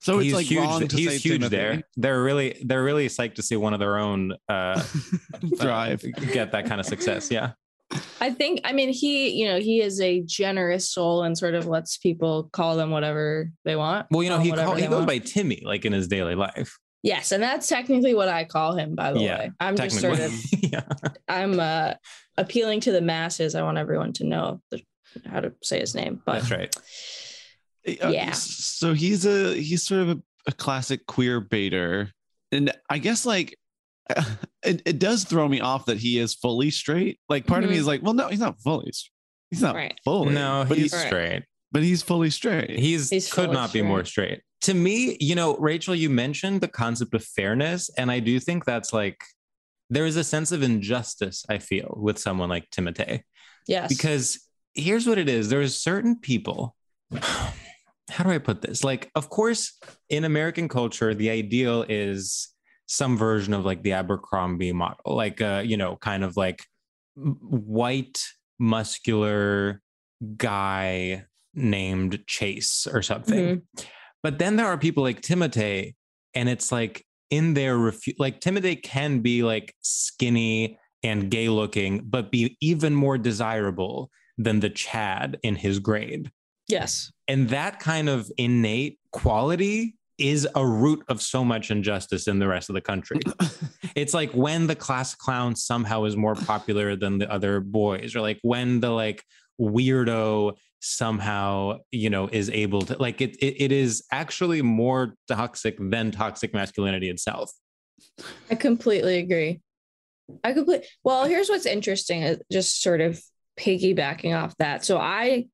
[0.00, 0.60] So it's he's like huge.
[0.64, 1.56] wrong to he's say huge Timothy.
[1.56, 1.82] there.
[1.96, 4.80] They're really they're really psyched to see one of their own uh,
[5.58, 6.02] Thrive.
[6.04, 7.30] uh, get that kind of success.
[7.30, 7.52] Yeah.
[8.22, 11.66] I think, I mean, he, you know, he is a generous soul and sort of
[11.66, 14.06] lets people call them whatever they want.
[14.10, 15.06] Well, you know, he call, he goes want.
[15.06, 16.78] by Timmy like in his daily life.
[17.02, 19.50] Yes, and that's technically what I call him, by the Yeah, way.
[19.60, 20.84] I'm just sort of, yeah.
[21.28, 21.94] I'm uh,
[22.38, 23.54] appealing to the masses.
[23.54, 24.82] I want everyone to know the,
[25.26, 26.22] how to say his name.
[26.24, 26.76] But That's right.
[28.04, 28.30] Uh, Yeah.
[28.32, 32.10] So he's a he's sort of a, a classic queer baiter,
[32.50, 33.56] and I guess like
[34.64, 37.18] it, it does throw me off that he is fully straight.
[37.28, 37.80] Like part of me Mhm.
[37.80, 38.88] is like, well, no, he's not fully.
[38.88, 39.08] s-
[39.50, 39.98] He's not Right.
[40.02, 40.32] fully.
[40.34, 41.44] No, but he's he's straight.
[41.72, 42.70] but he's fully straight.
[42.70, 44.40] He's, He's could fully not be more straight.
[44.62, 48.64] To me, you know, Rachel, you mentioned the concept of fairness, and I do think
[48.64, 49.18] that's like
[49.92, 53.22] there is a sense of injustice I feel with someone like Timothée
[53.66, 54.40] yes, because
[54.74, 56.74] here's what it is: there's certain people.
[58.10, 58.84] How do I put this?
[58.84, 59.78] Like, of course,
[60.10, 62.48] in American culture, the ideal is
[62.86, 66.62] some version of like the Abercrombie model, like uh, you know, kind of like
[67.14, 68.22] white,
[68.58, 69.80] muscular
[70.36, 71.24] guy
[71.54, 73.62] named Chase or something.
[74.22, 75.94] But then there are people like Timothée,
[76.34, 82.02] and it's like in their refu- like Timothée can be like skinny and gay looking,
[82.04, 86.30] but be even more desirable than the Chad in his grade.
[86.68, 92.38] yes, And that kind of innate quality is a root of so much injustice in
[92.38, 93.18] the rest of the country.
[93.96, 98.20] it's like when the class clown somehow is more popular than the other boys, or
[98.20, 99.24] like when the like
[99.58, 105.76] weirdo somehow you know is able to like it, it, it is actually more toxic
[105.78, 107.50] than toxic masculinity itself
[108.50, 109.60] I completely agree.
[110.44, 112.24] I completely Well, here's what's interesting.
[112.24, 113.20] uh, Just sort of
[113.58, 114.84] piggybacking off that.
[114.84, 115.46] So I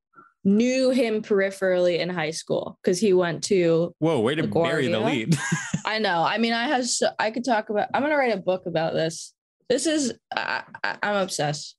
[0.44, 3.94] knew him peripherally in high school because he went to.
[3.98, 5.36] whoa way to bury the lead
[5.84, 6.22] I know.
[6.22, 6.86] I mean, I have.
[6.86, 7.88] So, I could talk about.
[7.94, 9.34] I'm gonna write a book about this.
[9.68, 10.14] This is.
[10.34, 11.76] I, I, I'm obsessed.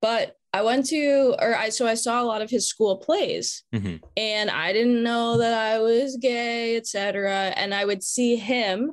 [0.00, 3.62] But I went to, or I so I saw a lot of his school plays,
[3.74, 4.00] Mhm.
[4.16, 7.52] and I didn't know that I was gay, etc.
[7.56, 8.92] And I would see him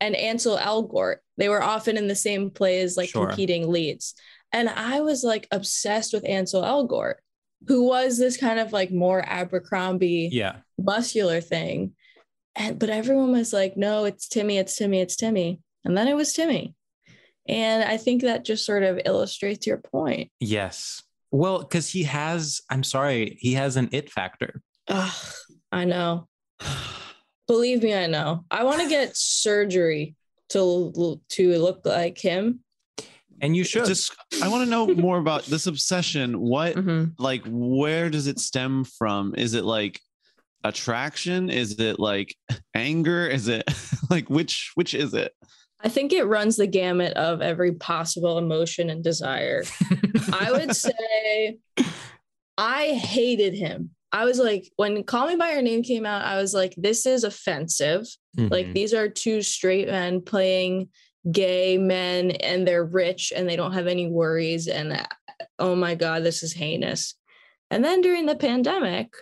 [0.00, 1.16] and Ansel Elgort.
[1.38, 3.26] They were often in the same plays, like Sure.
[3.28, 4.14] competing leads.
[4.52, 7.16] And I was like obsessed with Ansel Elgort,
[7.68, 11.94] who was this kind of like more Abercrombie yeah muscular thing.
[12.54, 15.60] And but everyone was like, no, it's Timmy, it's Timmy, it's Timmy.
[15.84, 16.74] And then it was Timmy.
[17.48, 20.30] And I think that just sort of illustrates your point.
[20.40, 21.02] yes
[21.36, 25.12] well because he has i'm sorry he has an it factor Ugh,
[25.72, 26.28] I know.
[27.48, 28.44] Believe me, I know.
[28.50, 30.14] I want to get surgery
[30.50, 32.60] to to look like him.
[33.40, 36.38] and you should Just I want to know more about this obsession.
[36.40, 37.14] What Mhm.
[37.18, 39.34] like where does it stem from?
[39.36, 40.00] Is it like
[40.64, 41.50] attraction?
[41.50, 42.34] Is it like
[42.74, 43.26] anger?
[43.26, 43.64] Is it
[44.10, 45.32] like which which is it?
[45.80, 49.62] I think it runs the gamut of every possible emotion and desire.
[50.32, 51.58] I would say
[52.58, 53.90] I hated him.
[54.12, 57.04] I was like, when Call Me By Your Name came out, I was like, this
[57.04, 58.06] is offensive.
[58.36, 58.74] Like, Mhm.
[58.74, 60.88] these are two straight men playing
[61.30, 64.68] gay men, and they're rich and they don't have any worries.
[64.68, 65.06] And
[65.58, 67.14] oh my God, this is heinous.
[67.70, 69.12] And then during the pandemic,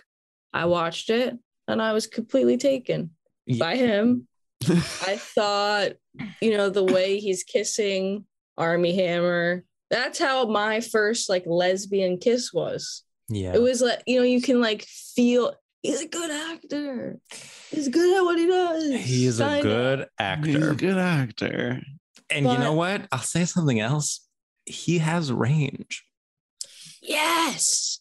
[0.53, 1.35] I watched it
[1.67, 3.09] and I was completely taken
[3.45, 4.27] Ye- by him.
[4.67, 5.93] I thought,
[6.41, 8.25] you know, the way he's kissing
[8.57, 13.03] Armie Hammer, that's how my first like lesbian kiss was.
[13.29, 13.53] Yeah.
[13.53, 17.19] It was like, you know, you can like feel he's a good actor.
[17.69, 18.83] He's good at what he does.
[19.05, 19.61] He is a Kinda.
[19.63, 20.07] good He's
[20.55, 20.71] actor.
[20.71, 21.81] a good actor.
[22.29, 23.07] And you know what?
[23.11, 24.27] I'll say something else.
[24.65, 26.03] He has range.
[27.01, 27.99] Yes.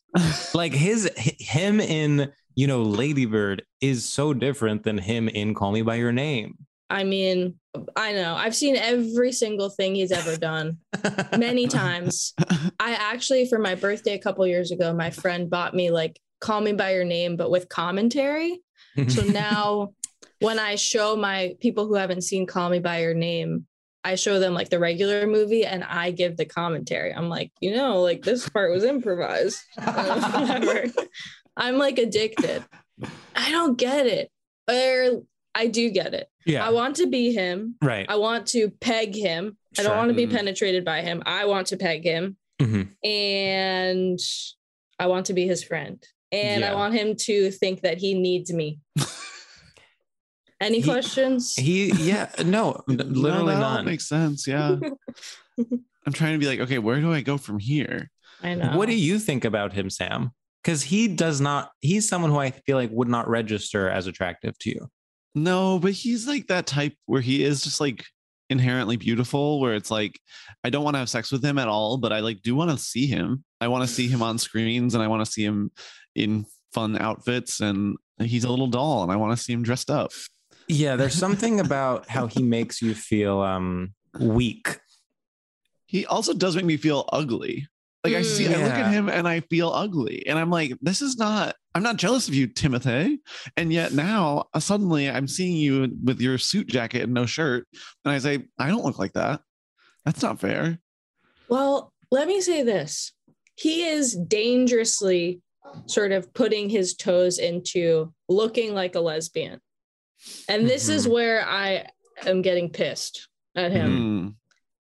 [0.55, 5.73] Like his him in, you know, Lady Bird is so different than him in Call
[5.73, 6.57] Me by Your Name.
[6.91, 7.55] I mean,
[7.97, 8.35] I know.
[8.37, 10.79] I've seen every single thing he's ever done
[11.37, 12.35] many times.
[12.79, 16.61] I actually, for my birthday a couple years ago, my friend bought me like Call
[16.61, 18.61] Me by Your Name, but with commentary.
[19.09, 19.95] So now
[20.41, 23.67] when I show my people who haven't seen Call Me by Your Name,
[24.05, 27.13] I show them like the regular movie and I give the commentary.
[27.13, 29.59] I'm like, you know, like this part was improvised.
[29.75, 30.85] Whatever.
[31.57, 32.65] I'm like addicted.
[33.37, 34.31] I don't get it.
[34.69, 35.23] Or
[35.55, 36.29] I do get it.
[36.47, 36.67] yeah.
[36.67, 37.77] I want to be him.
[37.83, 38.07] right.
[38.09, 39.57] I want to peg him.
[39.75, 39.85] Sure.
[39.85, 40.33] I don't want to be Mhm.
[40.37, 41.23] penetrated by him.
[41.27, 42.89] I want to peg him Mhm.
[43.05, 44.19] and
[44.99, 46.03] I want to be his friend.
[46.33, 48.81] And I want him to think that he needs me.
[50.61, 51.55] Any He- questions?
[51.57, 53.85] He yeah, no, literally no, that none.
[53.85, 54.47] makes sense.
[54.47, 54.79] Yeah.
[56.07, 58.11] I'm trying to be like, okay, where do I go from here?
[58.43, 58.77] I know.
[58.77, 60.33] What do you think about him, Sam?
[60.65, 64.59] Because he does not, he's someone who I feel like would not register as attractive
[64.61, 64.89] to you.
[65.35, 68.05] No, but he's like that type where he is just like
[68.49, 70.19] inherently beautiful, where it's like,
[70.63, 72.71] I don't want to have sex with him at all, but I like do want
[72.71, 73.45] to see him.
[73.61, 75.71] I want to see him on screens and I want to see him
[76.15, 79.91] in fun outfits and he's a little doll and I want to see him dressed
[79.91, 80.13] up.
[80.69, 84.79] Yeah, there's something about how he makes you feel um weak.
[85.87, 87.69] He also does make me feel ugly.
[88.05, 91.01] Like I see, I look at him and I feel ugly, and I'm like, this
[91.01, 91.57] is not.
[91.75, 93.19] I'm not jealous of you, Timothy.
[93.57, 97.67] And yet now, uh, suddenly, I'm seeing you with your suit jacket and no shirt,
[98.05, 99.41] and I say, I don't look like that.
[100.05, 100.79] That's not fair.
[101.49, 103.13] Well, let me say this.
[103.57, 105.41] He is dangerously
[105.87, 109.61] sort of putting his toes into looking like a lesbian.
[110.49, 111.11] And this is Mhm.
[111.11, 111.87] where I
[112.27, 113.91] am getting pissed at him.
[113.91, 114.35] Mm.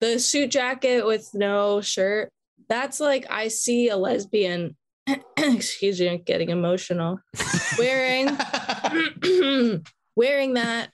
[0.01, 2.31] The suit jacket with no shirt,
[2.69, 4.77] that's like I see a lesbian,
[5.39, 7.19] excuse me, getting emotional,
[7.79, 8.27] wearing
[10.16, 10.91] wearing that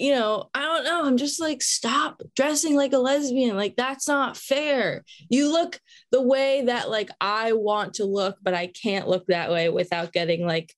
[0.00, 4.06] you know i don't know i'm just like stop dressing like a lesbian like that's
[4.06, 5.04] not fair.
[5.28, 5.80] You look
[6.12, 10.12] the way that like i want to look but i can't look that way without
[10.12, 10.72] getting like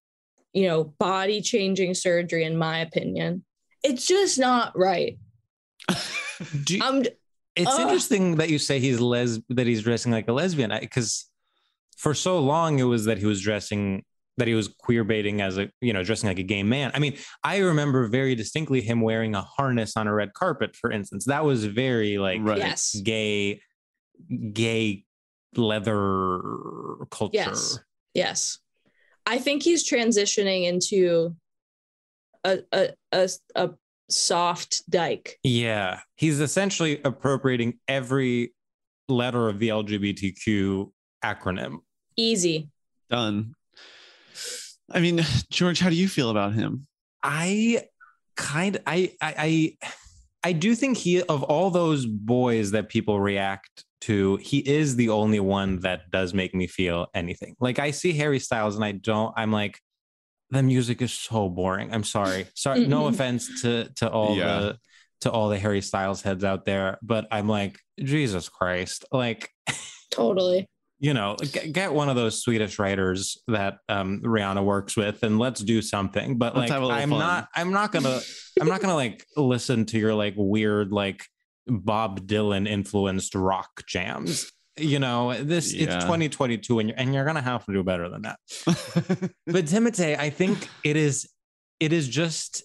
[0.55, 3.45] you know body changing surgery in my opinion.
[3.83, 5.19] It's just not right.
[6.65, 7.05] Do you- i'm
[7.57, 7.81] it's Ugh.
[7.81, 11.29] interesting that you say he's les that he's dressing like a lesbian because
[11.97, 14.05] for so long it was that he was dressing
[14.39, 16.91] that he was queer baiting as a you know dressing like a gay man.
[16.95, 20.91] I mean, I remember very distinctly him wearing a harness on a red carpet, for
[20.91, 21.27] instance.
[21.27, 22.59] That was very like Right.
[22.59, 23.61] yes gay,
[24.53, 25.05] gay
[25.57, 26.41] leather
[27.11, 27.35] culture.
[27.35, 27.79] Yes.
[28.15, 28.59] Yes.
[29.27, 31.37] I think he's transitioning into
[32.45, 33.71] a a a, a
[34.11, 35.39] soft dyke.
[35.43, 38.55] Yeah, he's essentially appropriating every
[39.09, 40.91] letter of the LGBTQ
[41.25, 41.79] acronym.
[42.17, 42.71] Easy.
[43.09, 43.55] Done.
[44.91, 46.87] I mean, George, how do you feel about him?
[47.23, 47.85] I
[48.37, 49.77] kind I I I
[50.43, 55.11] I do think he of all those boys that people react to, he is the
[55.11, 57.55] only one that does make me feel anything.
[57.61, 59.79] Like I see Harry Styles and I don't I'm like
[60.51, 61.93] the music is so boring.
[61.93, 62.47] I'm sorry.
[62.55, 64.61] Sorry, no offense to to all Yeah.
[64.61, 64.79] the
[65.23, 69.05] to all the Harry Styles heads out there, but I'm like Jesus Christ.
[69.13, 69.51] Like
[70.11, 70.67] Totally.
[70.99, 75.39] you know, get, get one of those Swedish writers that um, Rihanna works with, and
[75.39, 76.37] let's do something.
[76.37, 77.19] But Let's like, have a little I'm fun.
[77.19, 78.21] not, I'm not gonna,
[78.61, 81.25] I'm not gonna like listen to your like weird like
[81.67, 84.51] Bob Dylan influenced rock jams.
[84.79, 85.85] You know, this Yeah.
[85.85, 88.39] it's 2022, and you're and you're gonna have to do better than that.
[89.47, 91.29] But Timothée, I think it is,
[91.81, 92.63] it is just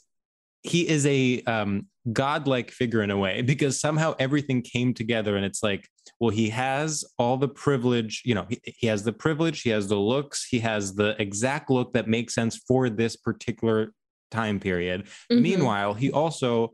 [0.61, 5.45] he is a um, godlike figure in a way because somehow everything came together and
[5.45, 5.87] it's like
[6.19, 9.87] well he has all the privilege you know he, he has the privilege he has
[9.87, 13.91] the looks he has the exact look that makes sense for this particular
[14.31, 15.41] time period Mhm.
[15.41, 16.73] meanwhile he also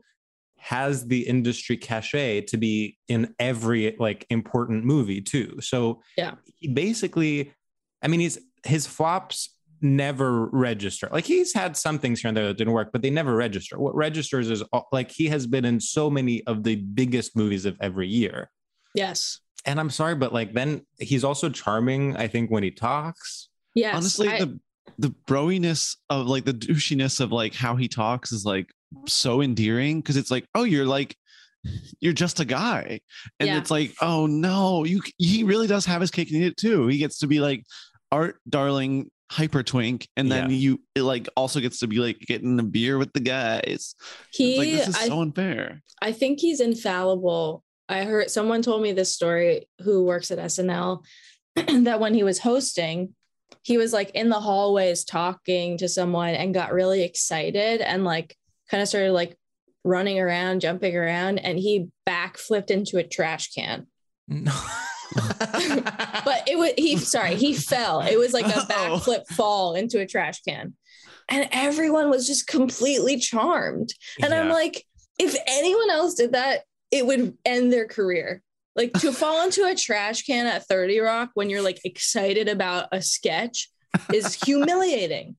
[0.62, 6.34] has the industry cachet to be in every like important movie too so Yeah.
[6.60, 7.52] he basically
[8.00, 12.46] i mean he's his flops never register like he's had some things here and there
[12.46, 15.80] that didn't work but they never register what registers is like he has been in
[15.80, 18.48] so many of the biggest movies of every year
[18.94, 19.40] yes.
[19.66, 23.96] and i'm sorry but like then he's also charming i think when he talks Yes.
[23.96, 24.60] Honestly, I- the
[24.98, 28.68] the broiness of like the douchiness of like how he talks is like
[29.06, 31.16] so endearing because it's like, oh, you're like
[32.00, 33.00] you're just a guy.
[33.38, 33.58] And Yeah.
[33.58, 36.88] it's like, oh no, you he really does have his cake and eat it too.
[36.88, 37.64] He gets to be like
[38.10, 40.56] art darling hyper twink and then Yeah.
[40.56, 43.94] you it like also gets to be like getting a beer with the guys.
[44.32, 45.82] he like this is I, so unfair.
[46.02, 47.62] I think he's infallible.
[47.88, 51.04] I heard someone told me this story who works at SNL
[51.54, 53.14] that when he was hosting,
[53.62, 58.36] he was like in the hallways talking to someone and got really excited and like
[58.72, 59.36] kind of started like
[59.84, 63.86] running around, jumping around, and he backflipped into a trash can.
[64.26, 64.52] No.
[66.24, 68.00] But it was he sorry, he fell.
[68.00, 68.64] It was like a Oh.
[68.66, 70.74] backflip fall into a trash can.
[71.28, 73.92] And everyone was just completely charmed.
[74.22, 74.84] And I'm like,
[75.18, 76.60] if anyone else did that,
[76.90, 78.42] it would end their career.
[78.74, 82.88] Like to fall into a trash can at 30 Rock when you're like excited about
[82.92, 83.68] a sketch
[84.14, 85.36] is humiliating.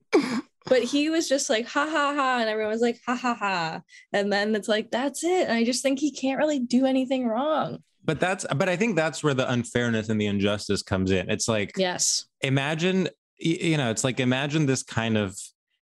[0.66, 2.38] But he was just like, ha ha ha.
[2.40, 3.82] And everyone was like, ha ha ha.
[4.12, 5.48] And then it's like, that's it.
[5.48, 7.78] And I just think he can't really do anything wrong.
[8.04, 11.30] but that's but I think that's where the unfairness and the injustice comes in.
[11.30, 12.26] It's like Yes.
[12.42, 13.08] imagine
[13.38, 15.36] you know it's like imagine this kind of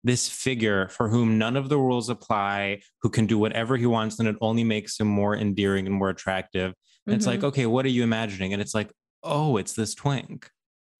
[0.02, 4.18] this figure for whom none of the rules apply who can do whatever he wants
[4.18, 6.72] and it only makes him more endearing and more attractive
[7.06, 7.44] and it's like Mhm.
[7.50, 8.90] okay what are you imagining and it's like
[9.22, 10.50] oh it's this twink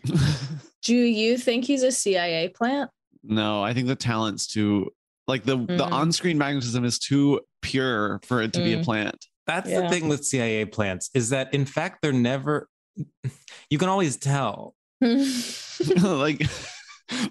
[0.83, 2.91] do you think he's a CIA plant?
[3.29, 4.91] No, I think the talent's too
[5.29, 5.93] like the the Mm.
[5.93, 8.85] on-screen magnetism is too pure for it to be a Mm.
[8.85, 9.27] plant.
[9.47, 9.83] that's Yeah.
[9.83, 12.69] the thing with cia plants is that in fact they're never
[13.71, 16.43] you can always tell like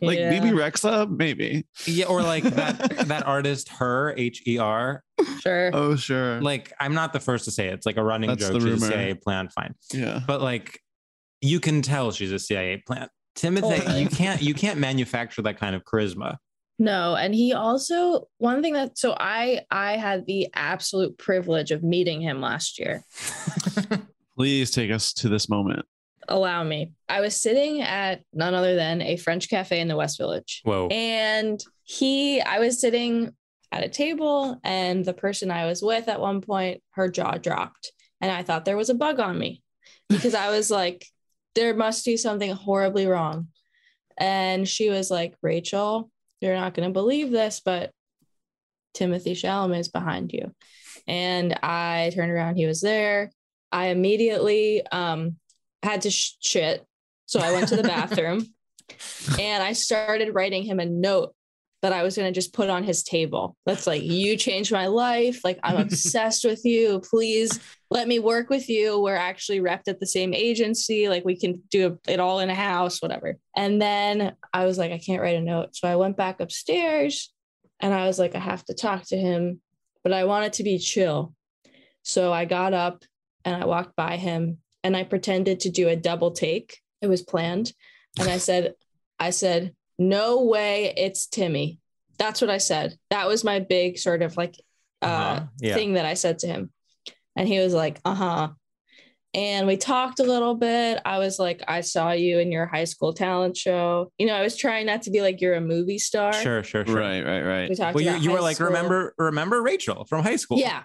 [0.01, 0.29] like Yeah.
[0.29, 1.65] Bebe Rexha, maybe.
[1.85, 5.03] yeah or like that that artist her h-e-r
[5.41, 5.71] sure.
[5.73, 6.39] Oh sure.
[6.41, 7.73] like i'm not the first to say it.
[7.73, 10.21] it's like a running That's joke the she's a cia plant fine yeah.
[10.25, 10.79] but like
[11.41, 13.11] you can tell she's a CIA plant.
[13.35, 14.01] Timothy, Totally.
[14.01, 16.37] you can't you can't manufacture that kind of charisma.
[16.77, 21.83] No, and he also one thing that so I I had the absolute privilege of
[21.83, 23.03] meeting him last year.
[24.37, 25.85] Please take us to this moment.
[26.27, 26.91] Allow me.
[27.07, 30.61] I was sitting at none other than a French cafe in the West Village.
[30.63, 30.87] Whoa.
[30.87, 33.33] And he I was sitting
[33.71, 37.91] at a table and the person I was with at one point her jaw dropped
[38.21, 39.61] and I thought there was a bug on me
[40.09, 41.05] because I was like
[41.55, 43.47] there must be something horribly wrong.
[44.17, 46.09] And she was like, "Rachel,
[46.41, 47.91] you're not going to believe this, but
[48.93, 50.53] Timothy Chalamet is behind you."
[51.07, 53.31] And I turned around, he was there.
[53.71, 55.37] I immediately um
[55.83, 56.85] had to sh- shit.
[57.25, 58.45] So I went to the bathroom
[59.39, 61.35] and I started writing him a note
[61.81, 63.55] that I was going to just put on his table.
[63.65, 65.41] That's like, you changed my life.
[65.43, 67.01] Like, I'm obsessed with you.
[67.01, 67.59] Please
[67.91, 68.99] let me work with you.
[68.99, 71.09] We're actually repped at the same agency.
[71.09, 73.37] Like, we can do it all in a house, whatever.
[73.55, 75.75] And then I was like, I can't write a note.
[75.75, 77.31] So I went back upstairs
[77.79, 79.61] and I was like, I have to talk to him,
[80.03, 81.35] but I want it to be chill.
[82.01, 83.03] So I got up
[83.43, 86.79] and I walked by him and I pretended to do a double take.
[87.01, 87.73] It was planned.
[88.17, 88.73] And I said,
[89.19, 91.79] I said, no way it's Timmy.
[92.17, 92.95] That's what I said.
[93.09, 94.55] That was my big sort of like
[95.01, 95.45] uh, Uh-huh.
[95.59, 95.75] Yeah.
[95.75, 96.71] thing that I said to him.
[97.35, 98.49] And he was like, uh huh.
[99.33, 101.01] And we talked a little bit.
[101.03, 104.09] I was like, I saw you in your high school talent show.
[104.17, 106.31] You know, I was trying not to be like, you're a movie star.
[106.31, 106.95] Sure, sure, sure.
[106.95, 107.69] Right, right, right.
[107.69, 108.67] We talked Well, you, you were like, school.
[108.67, 110.57] remember, remember Rachel from high school.
[110.57, 110.83] Yeah,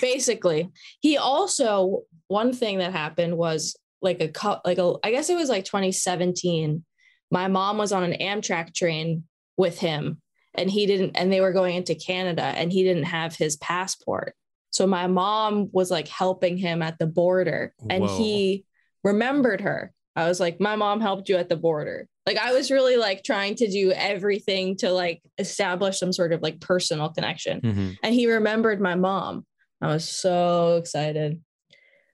[0.00, 0.70] basically.
[1.00, 5.36] He also one thing that happened was like a cou- like a I guess it
[5.36, 6.84] was like 2017.
[7.30, 9.24] My mom was on an Amtrak train
[9.56, 10.20] with him,
[10.54, 14.34] and he didn't, and they were going into Canada, and he didn't have his passport.
[14.70, 18.18] So my mom was like helping him at the border, and Whoa.
[18.18, 18.64] he
[19.04, 19.92] remembered her.
[20.16, 22.08] I was like, my mom helped you at the border.
[22.26, 26.42] Like I was really like trying to do everything to like establish some sort of
[26.42, 27.96] like personal connection Mhm.
[28.02, 29.46] and he remembered my mom.
[29.80, 31.40] I was so excited.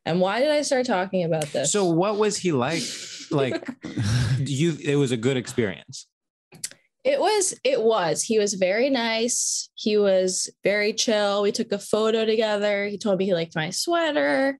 [0.06, 1.72] And why did I start talking about this?
[1.72, 2.82] So what was he like?
[3.30, 3.66] Like
[4.38, 6.06] you it was a good experience.
[7.04, 8.22] it was, it was.
[8.22, 9.68] He was very nice.
[9.74, 11.42] He was very chill.
[11.42, 12.86] We took a photo together.
[12.86, 14.58] He told me he liked my sweater.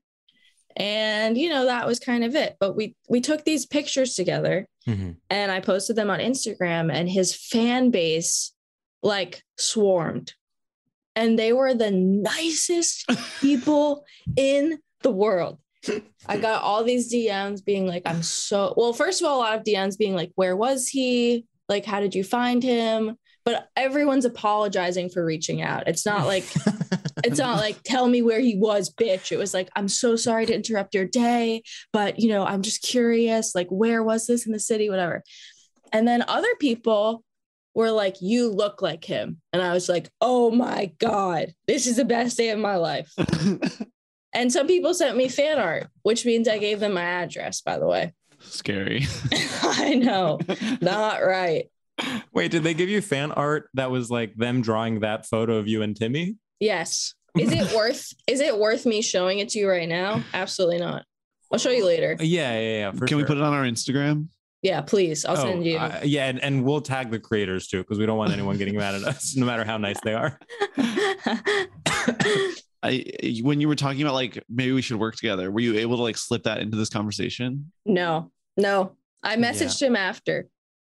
[0.77, 2.57] And you know, that was kind of it.
[2.59, 5.15] But we we took these pictures together Mhm.
[5.29, 8.51] and I posted them on Instagram and his fan base
[9.01, 10.33] like swarmed.
[11.15, 13.05] And they were the nicest
[13.41, 14.03] people
[14.35, 15.59] in the world.
[16.27, 19.57] I got all these DMs being like, I'm so well, first of all, a lot
[19.57, 21.45] of DMs being like, where was he?
[21.69, 23.15] Like, how did you find him?
[23.45, 25.87] But everyone's apologizing for reaching out.
[25.87, 26.45] It's not like
[27.23, 30.45] it's not like tell me where he was bitch it was like i'm so sorry
[30.45, 34.51] to interrupt your day but you know i'm just curious like where was this in
[34.51, 35.23] the city whatever
[35.93, 37.23] And then other people
[37.75, 39.41] were like, You look like him.
[39.53, 43.13] And I was like, Oh my God, this is the best day of my life.
[44.35, 47.79] and some people sent me fan art, which means I gave them my address, by
[47.79, 48.13] the way.
[48.41, 49.07] Scary.
[49.63, 50.39] I know,
[50.81, 51.69] not right.
[52.33, 55.67] Wait, did they give you fan art that was like them drawing that photo of
[55.67, 56.35] you and Timmy?
[56.59, 57.15] Yes.
[57.37, 60.23] Is it worth is it worth me showing it to you right now?
[60.33, 61.05] Absolutely not.
[61.51, 62.17] I'll show you later.
[62.19, 62.91] Yeah, yeah, yeah.
[62.91, 64.27] For Can we put it on our Instagram?
[64.61, 65.25] Yeah, please.
[65.25, 65.77] I'll Oh, send you.
[65.77, 68.75] uh, yeah, and, and we'll tag the creators too, because we don't want anyone getting
[68.75, 70.39] mad at us, no matter how nice they are.
[72.85, 75.97] I when you were talking about like maybe we should work together, were you able
[75.97, 77.71] to like slip that into this conversation?
[77.85, 78.95] no, no.
[79.23, 80.47] I messaged him after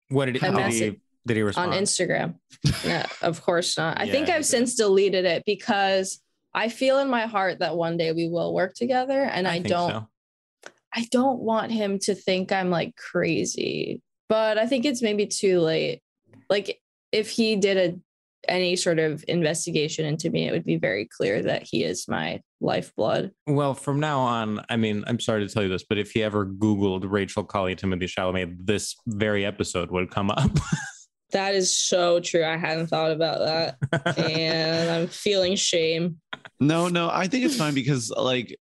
[0.07, 1.71] What did he, A did he, message did he on?
[1.73, 2.35] Instagram.
[2.85, 3.99] no, of course not.
[3.99, 4.45] I Yeah, think I've did.
[4.45, 6.21] since deleted it because
[6.53, 9.67] I feel in my heart that one day we will work together and I, think
[9.67, 10.07] don't so.
[10.93, 14.01] I don't want him to think I'm like crazy.
[14.29, 16.01] But I think it's maybe too late.
[16.49, 16.79] Like
[17.11, 17.99] if he did a
[18.47, 22.41] any sort of investigation into me, it would be very clear that he is my
[22.59, 23.31] lifeblood.
[23.47, 26.23] Well, from now on, I mean, I'm sorry to tell you this, but if he
[26.23, 30.51] ever Googled Rachel Kaly Timothy Chalamet, this very episode would come up.
[31.31, 32.43] That is so true.
[32.43, 34.17] I hadn't thought about that.
[34.17, 36.17] and I'm feeling shame.
[36.59, 38.57] No, no, I think it's fine because like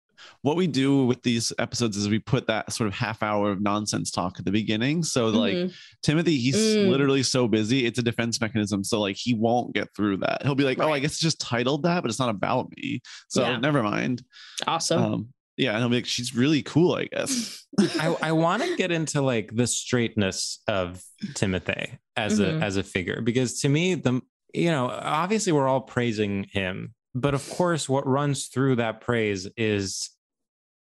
[0.45, 3.61] what we do with these episodes is we put that sort of half hour of
[3.61, 5.01] nonsense talk at the beginning.
[5.01, 5.73] So like Mhm.
[6.03, 6.89] Timothy, he's Mm.
[6.89, 7.85] literally so busy.
[7.87, 8.83] It's a defense mechanism.
[8.83, 10.43] So like he won't get through that.
[10.43, 13.01] He'll be like, oh, I guess it's just titled that, but it's not about me.
[13.27, 13.57] So Yeah.
[13.57, 14.23] never mind.
[14.67, 15.03] awesome.
[15.03, 15.27] Um,
[15.57, 17.65] yeah, and he'll be like, she's really cool, I guess.
[17.99, 21.01] I, I want to get into like the straightness of
[21.33, 22.61] Timothy as Mhm.
[22.61, 24.21] a as a figure because to me the
[24.53, 29.47] you know obviously we're all praising him but of course what runs through that praise
[29.57, 30.11] is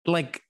[0.07, 0.43] like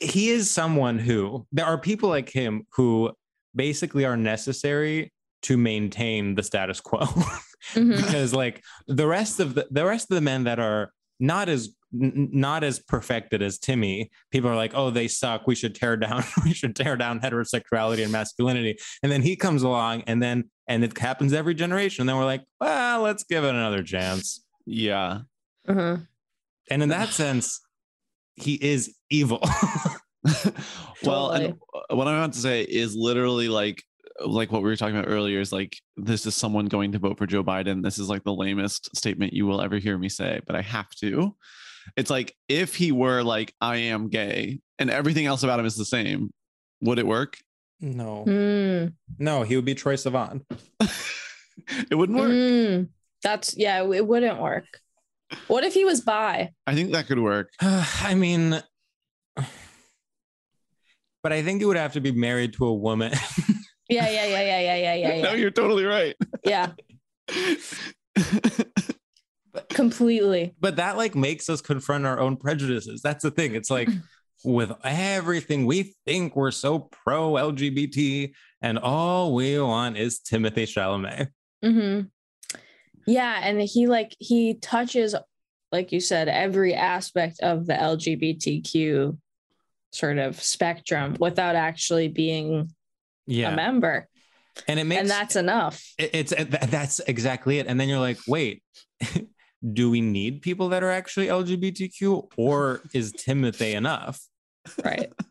[0.00, 3.10] he is someone who there are people like him who
[3.54, 5.12] basically are necessary
[5.42, 7.00] to maintain the status quo
[7.74, 7.96] Mhm.
[7.96, 11.74] because like the rest of the the rest of the men that are not as
[11.92, 15.46] n- not as perfected as Timmy, people are like, oh, they suck.
[15.46, 16.24] We should tear down.
[16.44, 18.78] we should tear down heterosexuality and masculinity.
[19.02, 22.00] And then he comes along, and then and it happens every generation.
[22.02, 24.42] And then we're like, well, let's give it another chance.
[24.64, 25.20] yeah.
[25.68, 26.06] Mhm.
[26.70, 27.60] And in that sense,
[28.40, 29.40] he is evil.
[31.04, 31.54] well, and
[31.90, 33.82] what I'm about to say is literally like
[34.26, 37.16] like what we were talking about earlier is like this is someone going to vote
[37.18, 37.82] for Joe Biden.
[37.82, 40.90] This is like the lamest statement you will ever hear me say, but I have
[40.96, 41.34] to.
[41.96, 45.76] It's like if he were like I am gay and everything else about him is
[45.76, 46.32] the same,
[46.82, 47.38] would it work?
[47.82, 48.92] no, Mm.
[49.18, 50.42] no, he would be Troye Sivan.
[51.90, 52.30] it wouldn't work.
[52.30, 52.88] Mm.
[53.22, 54.66] That's yeah, it wouldn't work.
[55.48, 56.52] What if he was bi?
[56.66, 57.50] I think that could work.
[57.60, 58.62] I mean,
[61.22, 63.12] but I think he would have to be married to a woman.
[63.90, 66.14] Yeah, yeah, yeah, yeah, yeah, yeah, yeah, no, you're totally right.
[66.44, 66.70] Yeah,
[69.70, 70.54] completely.
[70.60, 73.02] but that like makes us confront our own prejudices.
[73.02, 73.56] That's the thing.
[73.56, 73.88] It's like
[74.44, 78.30] with everything we think we're so pro LGBT,
[78.62, 81.26] and all we want is Timothy Chalamet.
[81.64, 82.00] Mm hmm
[83.10, 85.14] Yeah, and he like he touches,
[85.72, 89.16] like you said, every aspect of the LGBTQ
[89.92, 92.70] sort of spectrum without actually being
[93.26, 94.08] Yeah, a member,
[94.68, 95.82] and it makes and that's enough.
[95.98, 97.66] it- it's uh, that's exactly it.
[97.66, 98.62] And then you're like, wait.
[99.74, 104.20] Do we need people that are actually LGBTQ, or is Timothy enough?
[104.84, 105.12] Right.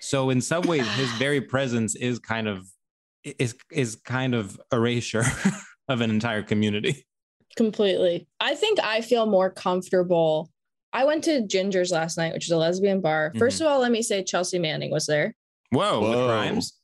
[0.00, 2.66] So in some ways, his very presence is kind of
[3.24, 5.24] is is kind of erasure
[5.88, 7.06] of an entire community.
[7.56, 8.26] Completely.
[8.40, 10.50] I think I feel more comfortable.
[10.92, 13.32] I went to Ginger's last night, which is a lesbian bar.
[13.36, 15.34] 1st of all, let me say Chelsea Manning was there.
[15.70, 16.78] Whoa, with crimes.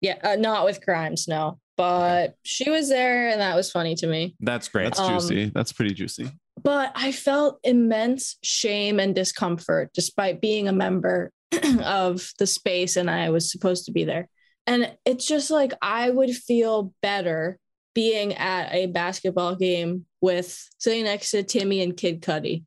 [0.00, 4.06] Yeah, uh, not with crimes, no, but she was there, and that was funny to
[4.08, 4.34] me.
[4.40, 4.84] That's great.
[4.84, 5.52] That's Um, juicy.
[5.54, 6.28] That's pretty juicy.
[6.60, 11.30] But I felt immense shame and discomfort despite being a member
[11.84, 14.28] of the space and I was supposed to be there.
[14.66, 17.58] And it's just like I would feel better
[17.94, 22.64] being at a basketball game with sitting next to Timmy and Kid Cudi.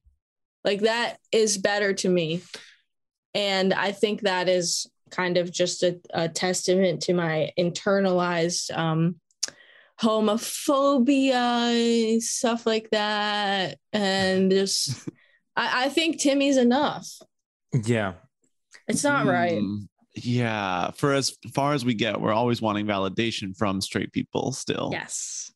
[0.64, 2.42] Like that is better to me.
[3.34, 9.16] And I think that is kind of just a, a testament to my internalized um,
[10.02, 11.42] homophobia,
[12.22, 13.78] stuff like that.
[13.94, 15.08] And just,
[15.56, 17.08] I, I think Timmy's enough.
[17.86, 18.14] yeah.
[18.88, 19.62] It's not right.
[20.16, 20.92] Yeah.
[20.92, 24.90] For as far as we get, we're always wanting validation from straight people still.
[24.92, 25.52] Yes.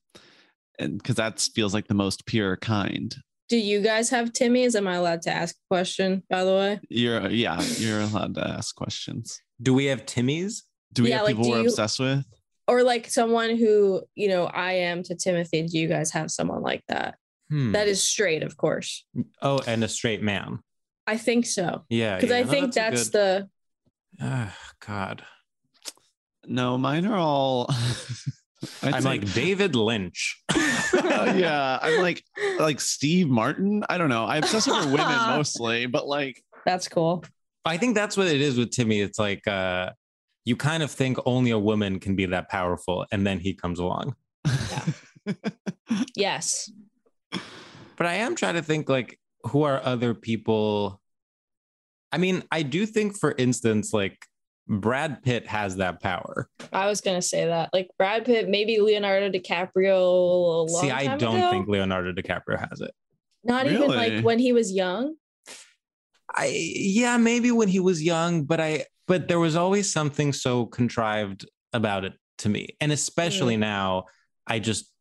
[0.77, 3.15] And because that feels like the most pure kind.
[3.49, 4.75] Do you guys have Timmy's?
[4.75, 6.79] Am I allowed to ask a question, by the way?
[6.89, 9.41] You're, yeah, you're allowed to ask questions.
[9.61, 10.63] Do we have Timmy's?
[10.93, 12.25] Do we Yeah, have like, people do we're you- obsessed with?
[12.67, 15.63] or like someone who you know I am to Timothy.
[15.63, 17.15] Do you guys have someone like that?
[17.49, 17.71] Hmm.
[17.71, 19.03] That is straight, of course.
[19.41, 20.59] oh, and a straight man.
[21.07, 22.17] I think so Yeah.
[22.17, 22.37] because yeah.
[22.37, 23.49] I No, think that's, a the
[24.19, 24.55] good- Ah,
[24.85, 25.23] God.
[26.45, 27.67] No, mine are all.
[28.83, 30.41] I'd I'm say- like David Lynch.
[30.55, 32.23] yeah, I'm like
[32.59, 33.83] like Steve Martin.
[33.89, 34.25] I don't know.
[34.25, 37.23] I obsess over women mostly, but like that's cool.
[37.65, 38.99] I think that's what it is with Timmy.
[39.01, 39.91] It's like uh
[40.45, 43.79] you kind of think only a woman can be that powerful, and then he comes
[43.79, 44.15] along.
[46.15, 46.71] Yes.
[47.97, 50.98] But I am trying to think like who are other people.
[52.11, 54.17] I mean, I do think, for instance, like
[54.67, 56.47] Brad Pitt has that power.
[56.73, 57.69] I was gonna say that.
[57.73, 59.97] Like Brad Pitt, maybe Leonardo DiCaprio.
[59.97, 61.49] A long See, I time don't ago?
[61.51, 62.91] think Leonardo DiCaprio has it.
[63.43, 63.97] not even Really?
[63.97, 65.15] like when he was young.
[66.35, 70.65] I yeah, maybe when he was young, but I but there was always something so
[70.67, 72.69] contrived about it to me.
[72.79, 73.59] And especially Mm.
[73.59, 74.05] now,
[74.45, 74.91] I just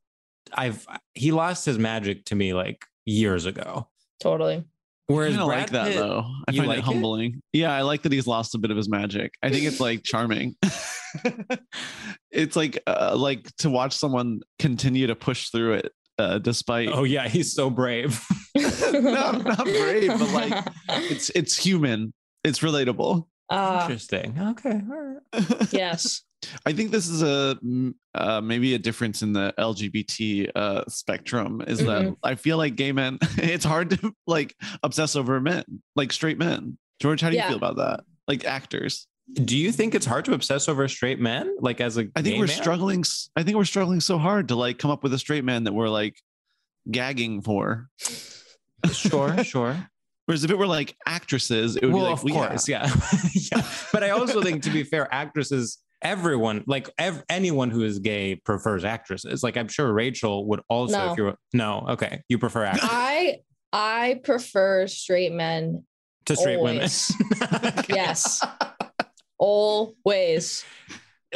[0.53, 3.89] I've he lost his magic to me like years ago.
[4.21, 4.65] Totally.
[5.09, 6.27] Whereas I Brad like that Pitt- though.
[6.47, 6.85] I find like it it?
[6.85, 7.43] humbling.
[7.53, 9.33] Yeah, I like that he's lost a bit of his magic.
[9.43, 10.55] I think it's like charming.
[12.31, 17.05] it's like uh, like to watch someone continue to push through it uh, despite Oh
[17.05, 18.23] yeah, he's so brave.
[18.57, 20.67] not, not brave, but like
[21.11, 22.13] it's it's human.
[22.45, 23.27] It's relatable.
[23.51, 24.39] uh, Interesting.
[24.41, 24.71] Okay.
[24.91, 25.73] all right.
[25.73, 26.23] yes.
[26.65, 27.59] I think this is a
[28.15, 32.93] uh, maybe a difference in the LGBT uh, spectrum is that I feel like gay
[32.93, 33.19] men.
[33.39, 35.65] It's hard to like obsess over men,
[35.97, 36.79] like straight men.
[37.01, 38.01] George, how do you feel about that?
[38.27, 41.57] Like actors, Do you think it's hard to obsess over straight men?
[41.61, 42.57] Like as a I think gay we're man?
[42.57, 43.05] struggling.
[43.37, 45.73] I think we're struggling so hard to like come up with a straight man that
[45.73, 46.21] we're like
[46.91, 47.89] gagging for.
[48.93, 49.89] Sure, sure.
[50.27, 52.49] Whereas if it were like actresses, it would well, be like, of well, yeah.
[52.49, 52.69] course,
[53.53, 53.57] yeah.
[53.57, 53.63] yeah.
[53.93, 58.37] But I also think, to be fair, actresses, everyone, like ev- anyone who is gay
[58.37, 59.43] prefers actresses.
[59.43, 61.13] Like I'm sure Rachel would also, No.
[61.13, 63.39] if you're, no, okay, you prefer actors I
[63.73, 65.85] I prefer straight men.
[66.27, 67.11] to straight always.
[67.53, 67.85] women.
[67.89, 68.43] Yes.
[69.39, 70.65] Always.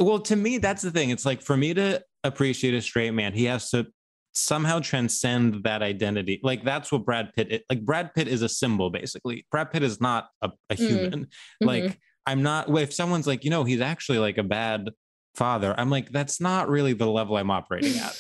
[0.01, 1.11] well, to me, that's the thing.
[1.11, 3.87] It's like for me to appreciate a straight man, he has to
[4.35, 6.41] somehow transcend that identity.
[6.43, 7.53] Like that's what Brad Pitt.
[7.53, 7.61] Is.
[7.69, 9.47] Like Brad Pitt is a symbol, basically.
[9.51, 10.89] Brad Pitt is not a, a Mm.
[10.89, 11.27] human.
[11.61, 12.69] Like I'm not.
[12.79, 14.91] If someone's like, you know, he's actually like a bad
[15.35, 18.17] father, I'm like, that's not really the level I'm operating at.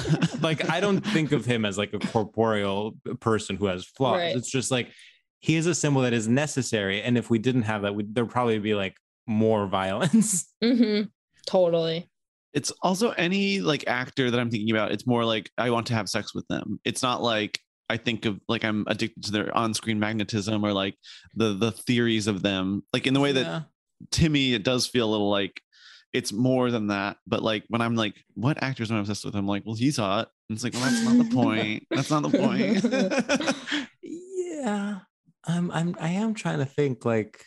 [0.42, 4.18] like I don't think of him as like a corporeal person who has flaws.
[4.18, 4.36] Right.
[4.36, 4.90] It's just like
[5.40, 7.02] he is a symbol that is necessary.
[7.02, 8.96] And if we didn't have that, we, there'd probably be like
[9.26, 10.52] more violence.
[10.62, 11.02] hmm
[11.46, 12.08] Totally.
[12.54, 14.92] it's also any like actor that I'm thinking about.
[14.92, 16.80] It's more like I want to have sex with them.
[16.84, 20.96] It's not like I think of like I'm addicted to their on-screen magnetism or like
[21.34, 22.82] the the theories of them.
[22.92, 23.60] Like in the way that Yeah.
[24.10, 25.60] Timmy, it does feel a little like
[26.12, 27.16] it's more than that.
[27.26, 29.34] But like when I'm like, what actors am I obsessed with?
[29.34, 30.28] I'm like, well, he's hot.
[30.48, 31.86] And it's like, well, that's not the point.
[31.90, 33.88] That's not the point.
[34.02, 34.98] yeah.
[35.46, 37.44] I'm I'm I am trying to think like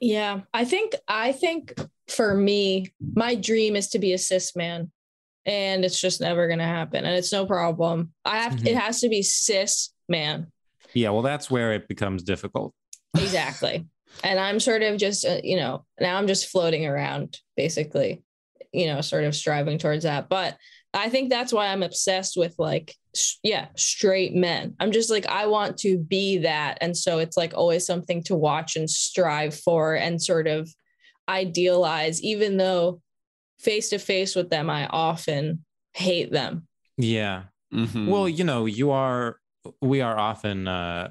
[0.00, 0.40] Yeah.
[0.52, 1.74] I think I think
[2.08, 4.90] for me, my dream is to be a cis man.
[5.48, 7.04] And it's just never gonna happen.
[7.04, 8.12] And it's no problem.
[8.24, 8.66] I have Mhm.
[8.68, 10.52] it has to be cis man.
[10.94, 12.72] yeah, well that's where it becomes difficult.
[13.16, 13.86] Exactly.
[14.24, 18.22] and I'm sort of just, uh, you know, now I'm just floating around, basically,
[18.72, 20.28] you know, sort of striving towards that.
[20.30, 20.56] But
[20.94, 24.74] I think that's why I'm obsessed with like, sh- yeah, straight men.
[24.80, 26.78] I'm just like, I want to be that.
[26.80, 30.68] And so it's like always something to watch and strive for and sort of
[31.28, 33.00] idealize, even though
[33.58, 36.66] face to face with them, I often hate them.
[36.96, 37.44] Yeah.
[37.72, 38.06] Mhm.
[38.06, 39.38] Well, you know, you are
[39.80, 41.10] we are often uh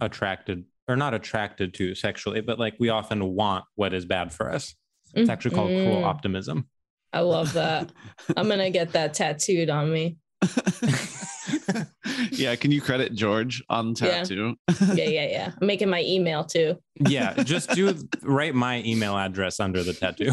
[0.00, 4.50] attracted or not attracted to sexually, but like we often want what is bad for
[4.50, 4.74] us.
[5.14, 6.68] It's actually called cruel Mm, optimism.
[7.12, 7.92] I love that.
[8.36, 10.16] I'm going to get that tattooed on me.
[12.32, 14.56] yeah, can you credit George on tattoo?
[14.80, 15.52] Yeah, yeah, yeah.
[15.60, 16.76] I'm making my email too.
[17.08, 20.32] yeah, just do write my email address under the tattoo.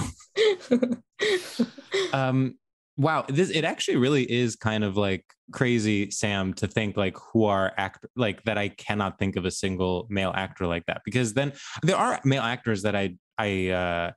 [2.14, 2.58] um
[2.98, 7.46] wow this it actually really is kind of like crazy sam to think like who
[7.46, 11.34] are act like that i cannot think of a single male actor like that because
[11.34, 11.52] then
[11.82, 14.12] there are male actors that i i uh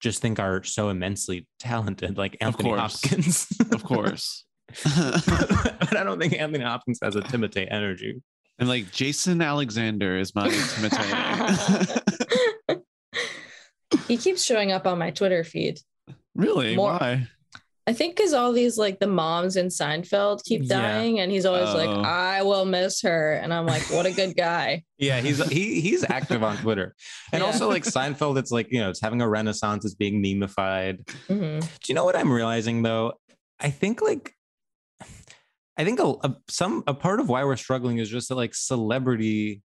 [0.00, 2.80] just think are so immensely talented like anthony course.
[2.80, 4.44] hopkins of course.
[4.84, 8.20] but i don't think anthony hopkins has a timothée energy
[8.58, 12.02] and like Jason Alexander is my Timothée.
[14.08, 15.80] he keeps showing up on my Twitter feed.
[16.36, 16.76] really?
[16.76, 17.26] More- Why?
[17.86, 20.80] I think because all these like the moms in Seinfeld keep Yeah.
[20.80, 22.00] dying, and he's always like, Oh.
[22.00, 26.02] "I will miss her," and I'm like, "What a good guy." Yeah, he's he he's
[26.08, 26.94] active on Twitter.
[27.32, 27.46] And Yeah.
[27.46, 31.04] also like Seinfeld, it's like, you know, it's having a renaissance, it's being memeified.
[31.28, 31.60] Mhm.
[31.60, 33.14] Do you know what I'm realizing though?
[33.60, 34.33] I think like
[35.76, 38.54] I think a, a some a part of why we're struggling is just that like
[38.54, 39.62] celebrity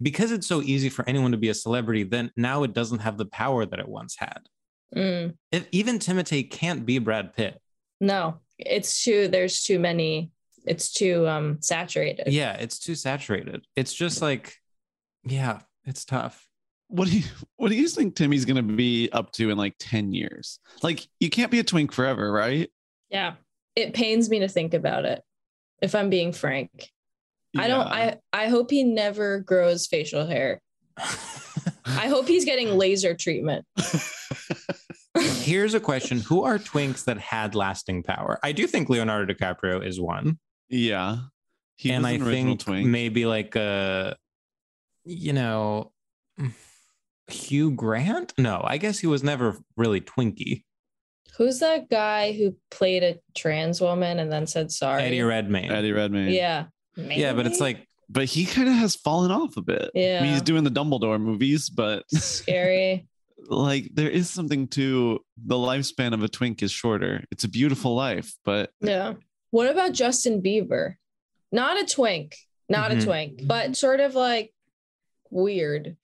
[0.00, 3.18] because it's so easy for anyone to be a celebrity, then now it doesn't have
[3.18, 4.40] the power that it once had.
[4.94, 5.34] Mm.
[5.50, 7.60] If even Timothée can't be Brad Pitt.
[8.00, 9.28] No, it's too.
[9.28, 10.30] There's too many.
[10.66, 12.32] It's too um saturated.
[12.32, 13.64] Yeah, it's too saturated.
[13.76, 14.56] It's just like,
[15.24, 16.46] yeah, it's tough.
[16.88, 17.24] What do you
[17.56, 20.58] what do you think Timmy's gonna be up to in like 10 years?
[20.82, 22.70] Like you can't be a twink forever, right?
[23.08, 23.34] Yeah.
[23.74, 25.22] It pains me to think about it.
[25.82, 26.88] If I'm being frank,
[27.56, 27.86] I don't.
[27.86, 30.62] I I hope he never grows facial hair.
[30.96, 33.66] I hope he's getting laser treatment.
[35.18, 38.38] Here's a question: Who are twinks that had lasting power?
[38.42, 41.18] I do think Leonardo DiCaprio is one, yeah.
[41.76, 42.88] He and was I an original think twink.
[42.88, 44.14] maybe like uh
[45.04, 45.90] you know,
[47.26, 48.32] Hugh Grant.
[48.38, 50.62] No, I guess he was never really twinky.
[51.38, 55.02] Who's that guy who played a trans woman and then said sorry?
[55.04, 55.70] Eddie Redmayne.
[55.70, 56.28] Eddie Redmayne.
[56.30, 56.66] Yeah.
[56.96, 59.82] Yeah, but it's like But he kind of has fallen off a bit.
[59.94, 60.24] I mean, Yeah.
[60.26, 63.06] he's doing the Dumbledore movies, but scary.
[63.48, 67.24] like there is something to the lifespan of a twink is shorter.
[67.30, 69.14] It's a beautiful life, but Yeah.
[69.50, 70.94] What about Justin Bieber?
[71.50, 72.36] Not a twink,
[72.68, 73.00] not Mhm.
[73.02, 74.52] a twink, but sort of like
[75.30, 75.96] weird.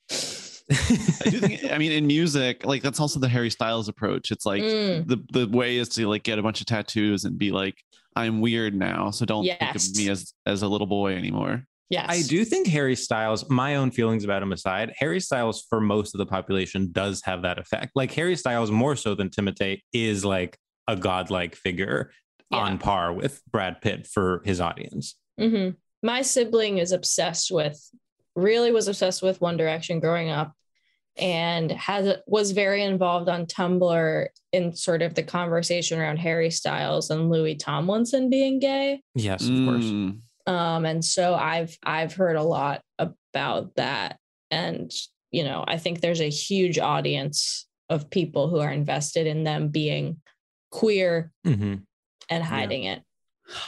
[0.70, 4.30] I do think I mean in music, like that's also the Harry Styles approach.
[4.30, 5.06] It's like Mm.
[5.08, 7.76] the the way is to like get a bunch of tattoos and be like,
[8.16, 11.64] I'm weird now, so don't think of me as as a little boy anymore.
[11.90, 12.06] Yes.
[12.10, 16.14] I do think Harry Styles, my own feelings about him aside, Harry Styles for most
[16.14, 17.92] of the population does have that effect.
[17.94, 22.12] Like Harry Styles, more so than Timothée, is like a godlike figure
[22.50, 22.58] Yeah.
[22.58, 25.14] on par with Brad Pitt for his audience.
[25.38, 25.70] hmm
[26.02, 27.80] My sibling is obsessed with,
[28.38, 30.52] really was obsessed with One Direction growing up,
[31.16, 37.10] and has was very involved on Tumblr in sort of the conversation around Harry Styles
[37.10, 39.02] and Louis Tomlinson being gay.
[39.14, 39.84] Yes, of course.
[39.84, 40.20] Mm.
[40.46, 44.18] Um, and so I've I've heard a lot about that,
[44.50, 44.90] and
[45.30, 49.68] you know I think there's a huge audience of people who are invested in them
[49.68, 50.20] being
[50.70, 51.76] queer hmm
[52.30, 53.02] and hiding it.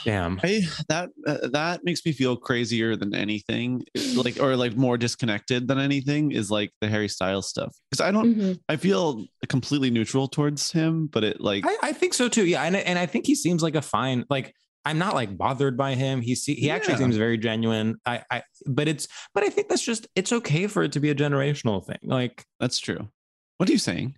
[0.03, 0.39] Damn.
[0.43, 3.83] I, that uh, that makes me feel crazier than anything,
[4.15, 7.75] like or like more disconnected than anything is like the Harry Styles stuff.
[7.89, 8.59] Because I don't, Mhm.
[8.69, 12.45] I feel completely neutral towards him, but it like I, I think so too.
[12.45, 14.23] Yeah, and and I think he seems like a fine.
[14.29, 14.53] Like
[14.85, 16.21] I'm not like bothered by him.
[16.21, 17.97] He see, he actually seems very genuine.
[18.05, 21.09] I I but it's but I think that's just it's okay for it to be
[21.09, 21.99] a generational thing.
[22.03, 23.09] Like that's true.
[23.57, 24.15] What are you saying?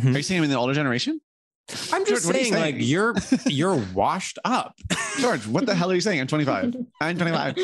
[0.00, 0.14] Hmm.
[0.14, 1.20] Are you saying I'm in the older generation?
[1.92, 3.14] I'm just George, what are you saying, like you're
[3.46, 4.74] you're washed up.
[5.20, 6.20] George, what the hell are you saying?
[6.20, 6.74] I'm 25.
[7.00, 7.56] I'm 25.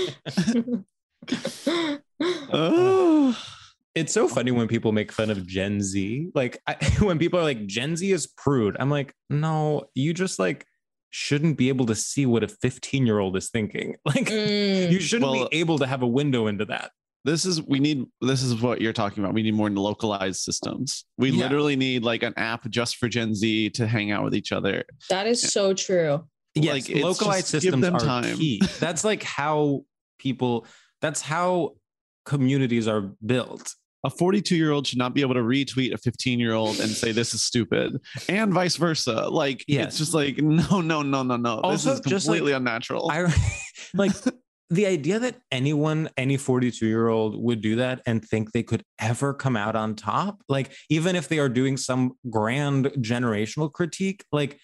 [2.20, 3.36] Oh,
[3.94, 6.30] It's so funny when people make fun of Gen Z.
[6.34, 8.76] Like I, when people are like Gen Z is prude.
[8.78, 10.64] I'm like, no, you just like
[11.10, 13.96] shouldn't be able to see what a 15 year old is thinking.
[14.04, 14.90] Like Mm.
[14.90, 16.90] you shouldn't Well- be able to have a window into that.
[17.24, 19.34] This is we need this is what you're talking about.
[19.34, 21.04] We need more localized systems.
[21.18, 21.44] We Yeah.
[21.44, 24.84] literally need like an app just for Gen Z to hang out with each other.
[25.10, 26.24] that is so true.
[26.54, 28.36] Yes, Like, localized just give systems them are time.
[28.38, 28.60] key.
[28.80, 29.84] That's like how
[30.18, 30.66] people.
[31.00, 31.74] That's how
[32.24, 33.74] communities are built.
[34.04, 36.88] A 42 year old should not be able to retweet a 15 year old and
[36.90, 37.98] say this is stupid,
[38.28, 39.28] and vice versa.
[39.28, 39.88] Like Yes.
[39.88, 41.58] it's just like no, no, no, no, no.
[41.60, 43.10] Also, this is just, like, completely unnatural.
[43.10, 43.32] I
[43.94, 44.12] like
[44.70, 48.82] the idea that anyone, any 42 year old would do that and think they could
[48.98, 50.42] ever come out on top.
[50.48, 54.58] Like, even if they are doing some grand generational critique, like,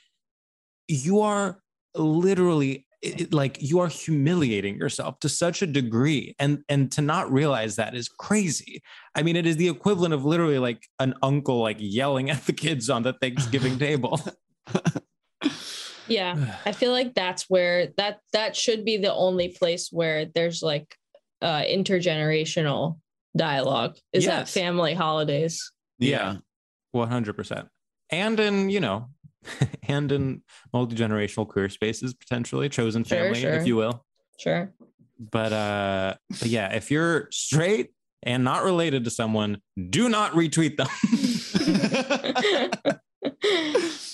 [0.88, 1.58] you are
[1.94, 7.30] literally it- like you are humiliating yourself to such a degree and and to not
[7.30, 8.82] realize that is crazy
[9.14, 12.52] i mean it is the equivalent of literally like an uncle like yelling at the
[12.52, 14.18] kids on the thanksgiving table
[16.08, 16.56] Yeah.
[16.66, 20.96] I feel like that's where that that should be the only place where there's like
[21.42, 22.98] uh intergenerational
[23.36, 25.72] dialogue is that family holidays.
[25.98, 26.36] yeah.
[26.94, 27.68] 100%
[28.10, 29.08] and in you know
[29.88, 30.42] and in
[30.72, 33.54] multi-generational queer spaces potentially chosen Sure, family sure.
[33.54, 34.04] if you will
[34.38, 34.72] Sure.
[35.18, 37.90] but uh but yeah if you're straight
[38.22, 40.86] and not related to someone do not retweet them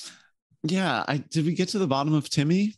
[0.62, 1.04] yeah.
[1.06, 2.74] I did we get to the bottom of Timmy?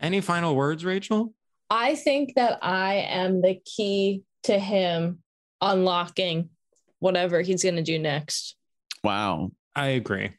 [0.00, 1.32] any final words rachel
[1.70, 5.20] I think that I am the key to him
[5.60, 6.50] unlocking
[6.98, 8.56] whatever he's going to do next.
[9.04, 9.52] Wow.
[9.76, 10.30] i agree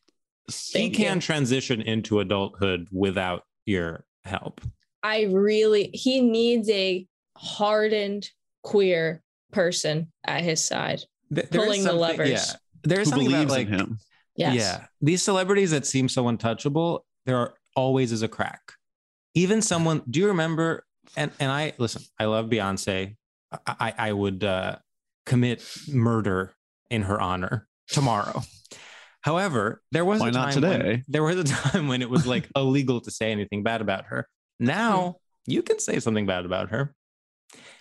[0.48, 1.22] he Thank can you.
[1.22, 4.60] transition into adulthood without your help.
[5.02, 8.30] I really he needs a hardened
[8.62, 9.24] queer
[9.54, 11.02] person at his side.
[11.34, 12.30] Th- Pulling the levers.
[12.30, 12.44] Yeah,
[12.84, 14.00] there is Who something believes about like in him?
[14.36, 14.56] Yes.
[14.56, 14.86] Yeah.
[15.02, 18.74] These celebrities that seem so untouchable, there are always is a crack.
[19.36, 20.86] Even someone, do you remember?
[21.18, 23.16] And and I listen, I love Beyonce.
[23.52, 24.78] I, I, I would uh,
[25.26, 26.54] commit murder
[26.90, 28.42] in her honor tomorrow.
[29.22, 31.04] However, there was Why a not time when- today?
[31.08, 34.28] there was a time when it was like illegal to say anything bad about her.
[34.60, 36.94] Now you can say something bad about her.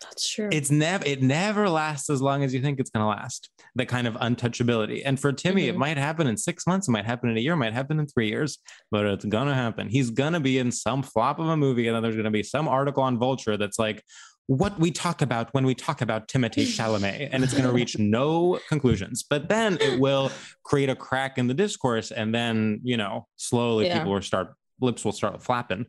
[0.03, 0.49] That's true.
[0.53, 3.49] It's never it never lasts as long as you think it's going to last.
[3.75, 5.03] The kind of untouchability.
[5.05, 5.79] And for Timmy, it Mhm.
[5.79, 8.07] might happen in six months, it might happen in a year, it might happen in
[8.07, 8.59] three years,
[8.91, 9.89] but it's gonna happen.
[9.89, 12.69] He's gonna be in some flop of a movie, and then there's gonna be some
[12.69, 14.03] article on Vulture that's like
[14.49, 18.61] what we talk about when we talk about Timothée Chalamet, and it's gonna reach no
[18.69, 19.23] conclusions.
[19.23, 20.31] But then it will
[20.65, 23.99] create a crack in the discourse, and then you know, slowly Yeah.
[23.99, 25.87] people will start lips will start flapping.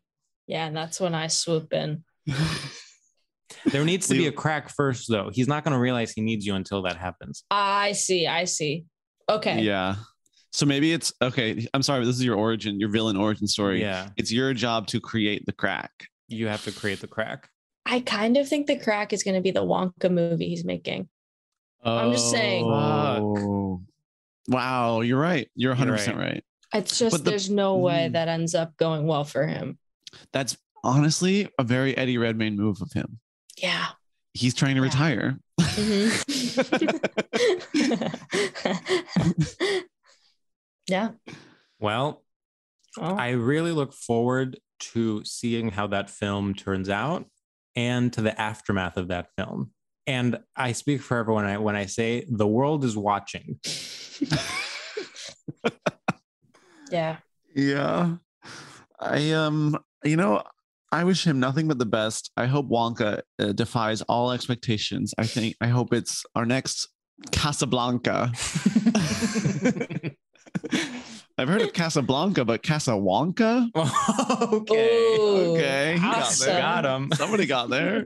[0.48, 2.04] yeah, and that's when I swoop in.
[3.66, 5.30] There needs to be a crack first, though.
[5.34, 7.44] He's not going to realize he needs you until that happens.
[7.52, 8.28] I see.
[8.28, 8.86] I see.
[9.30, 9.62] Okay.
[9.62, 9.96] Yeah.
[10.52, 11.66] So maybe it's okay.
[11.74, 13.82] I'm sorry, but this is your origin, your villain origin story.
[13.82, 15.92] Yeah, It's your job to create the crack.
[16.28, 17.50] you have to create the crack.
[17.86, 21.10] I kind of think the crack is going to be the Wonka movie he's making.
[21.84, 22.64] I'm just saying.
[22.66, 23.82] Oh.
[24.48, 25.50] Wow, you're right.
[25.56, 26.44] You're 100 You're percent right.
[26.74, 28.14] It's just But the- there's no way Mm.
[28.14, 29.78] that ends up going well for him.
[30.32, 33.20] That's honestly a very Eddie Redmayne move of him.
[33.58, 33.88] Yeah.
[34.34, 34.88] He's trying to Yeah.
[34.88, 35.40] retire.
[35.60, 37.04] Mhm.
[40.88, 41.12] yeah.
[41.80, 42.24] Well,
[42.98, 47.26] Well, I really look forward to seeing how that film turns out
[47.76, 49.72] and to the aftermath of that film.
[50.06, 53.60] And I speak for everyone when I, when I say the world is watching.
[56.92, 57.18] yeah.
[57.56, 58.16] Yeah.
[59.00, 60.44] I um you know,
[60.94, 62.32] I wish him nothing but the best.
[62.38, 65.14] I hope Wonka uh, defies all expectations.
[65.18, 66.88] I think I hope it's our next
[67.32, 68.32] Casablanca.
[71.36, 73.70] I've heard of Casablanca, but Casawonka?
[74.54, 75.18] okay.
[75.18, 76.46] Ooh, Okay, he got awesome.
[76.48, 76.62] there.
[76.62, 77.10] Got him.
[77.16, 78.06] Somebody got there.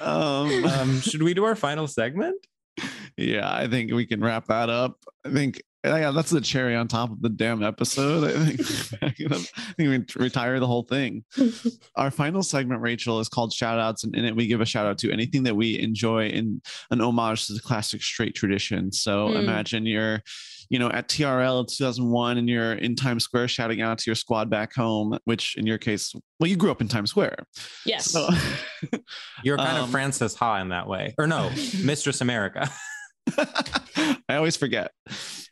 [0.00, 2.36] Um, Um, should we do our final segment?
[3.16, 4.98] yeah, I think we can wrap that up.
[5.24, 8.24] I think yeah, that's the cherry on top of the damn episode.
[8.24, 9.02] I think,
[9.32, 9.36] I
[9.76, 11.24] think we retire the whole thing.
[11.96, 14.86] Our final segment, Rachel, is called shout outs, and in it we give a shout
[14.86, 16.60] out to anything that we enjoy in
[16.90, 18.92] an homage to the classic straight tradition.
[18.92, 19.36] So Hmm.
[19.38, 20.22] imagine you're,
[20.68, 24.50] you know, at TRL 2001 and you're in Times Square shouting out to your squad
[24.50, 27.36] back home, which in your case, well, you grew up in Times Square.
[27.84, 28.06] Yes.
[28.10, 28.28] So
[29.42, 31.14] You're kind Um, of Frances Ha in that way.
[31.18, 31.50] Or no,
[31.82, 32.70] Mistress America.
[34.28, 34.92] I always forget.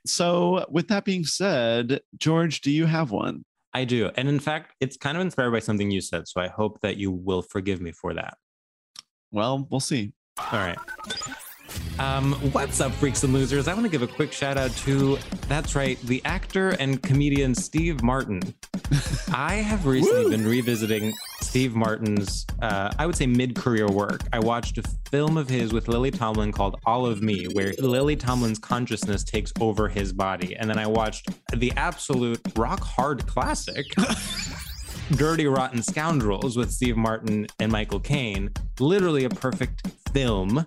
[0.06, 3.44] So, with that being said, George, do you have one?
[3.74, 4.10] I do.
[4.16, 6.26] And in fact, it's kind of inspired by something you said.
[6.26, 8.36] So I hope that you will forgive me for that.
[9.30, 10.14] Well, we'll see.
[10.38, 10.78] All right.
[11.98, 13.66] Um, what's up, freaks and losers?
[13.66, 15.18] I want to give a quick shout out to,
[15.48, 18.40] that's right, the actor and comedian Steve Martin.
[19.32, 24.20] I have recently been revisiting Steve Martin's, uh, I would say, mid career work.
[24.32, 28.14] I watched a film of his with Lily Tomlin called All of Me, where Lily
[28.14, 30.54] Tomlin's consciousness takes over his body.
[30.54, 33.86] And then I watched the absolute rock hard classic.
[35.16, 40.66] Dirty Rotten Scoundrels with Steve Martin and Michael Caine, literally a perfect film.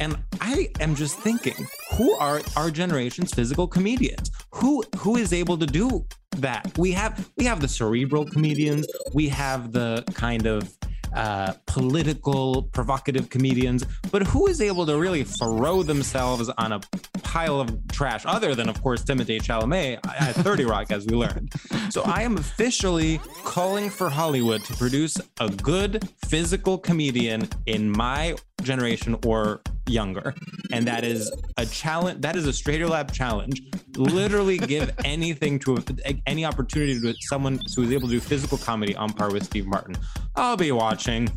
[0.00, 4.30] And I am just thinking, who are our generation's physical comedians?
[4.52, 6.06] Who who is able to do
[6.36, 6.76] that?
[6.78, 10.76] We have we have the cerebral comedians, we have the kind of
[11.14, 16.80] uh, political, provocative comedians, but who is able to really throw themselves on a
[17.22, 21.52] pile of trash, other than, of course, Timothée Chalamet at 30 Rock, as we learned.
[21.90, 28.36] So I am officially calling for Hollywood to produce a good physical comedian in my
[28.62, 30.34] generation or younger.
[30.72, 33.62] And that is a challenge, that is a Stradio Lab challenge.
[33.96, 35.76] Literally give anything to
[36.06, 39.44] a, any opportunity to someone who is able to do physical comedy on par with
[39.44, 39.96] Steve Martin.
[40.36, 41.28] I'll be watching.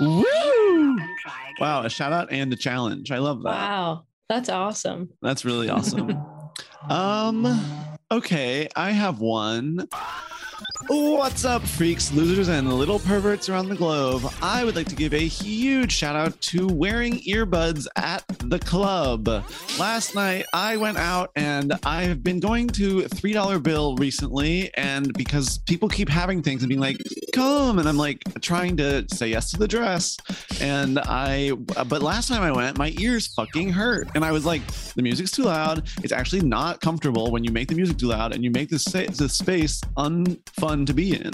[0.00, 0.98] Woo!
[1.60, 3.10] Wow, a shout out and a challenge.
[3.10, 3.50] I love that.
[3.50, 4.06] Wow.
[4.28, 5.10] That's awesome.
[5.22, 6.16] That's really awesome.
[6.90, 7.60] um,
[8.10, 9.86] okay, I have one.
[10.88, 14.32] What's up, freaks, losers, and little perverts around the globe?
[14.40, 19.26] I would like to give a huge shout out to wearing earbuds at the club.
[19.80, 24.72] Last night, I went out and I've been going to $3 bill recently.
[24.74, 26.98] And because people keep having things and being like,
[27.34, 30.16] come, and I'm like trying to say yes to the dress.
[30.60, 31.50] And I,
[31.88, 34.08] but last time I went, my ears fucking hurt.
[34.14, 34.64] And I was like,
[34.94, 35.88] the music's too loud.
[36.04, 38.78] It's actually not comfortable when you make the music too loud and you make the,
[38.78, 41.30] sa- the space unfun to be in.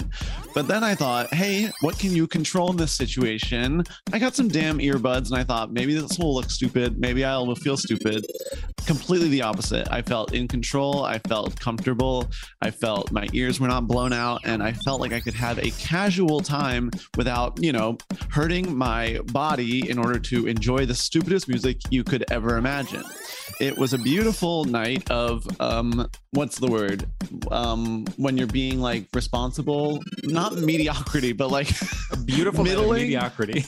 [0.53, 3.83] But then I thought, hey, what can you control in this situation?
[4.13, 6.99] I got some damn earbuds and I thought maybe this will look stupid.
[6.99, 8.25] Maybe I will feel stupid.
[8.85, 9.87] Completely the opposite.
[9.91, 11.03] I felt in control.
[11.03, 12.29] I felt comfortable.
[12.61, 14.41] I felt my ears were not blown out.
[14.45, 17.97] And I felt like I could have a casual time without, you know,
[18.29, 23.03] hurting my body in order to enjoy the stupidest music you could ever imagine.
[23.59, 27.05] It was a beautiful night of um what's the word?
[27.51, 29.32] Um when you're being like responsible,
[30.23, 31.69] not mediocrity, but like
[32.11, 33.01] A beautiful night of Middling?
[33.03, 33.65] mediocrity.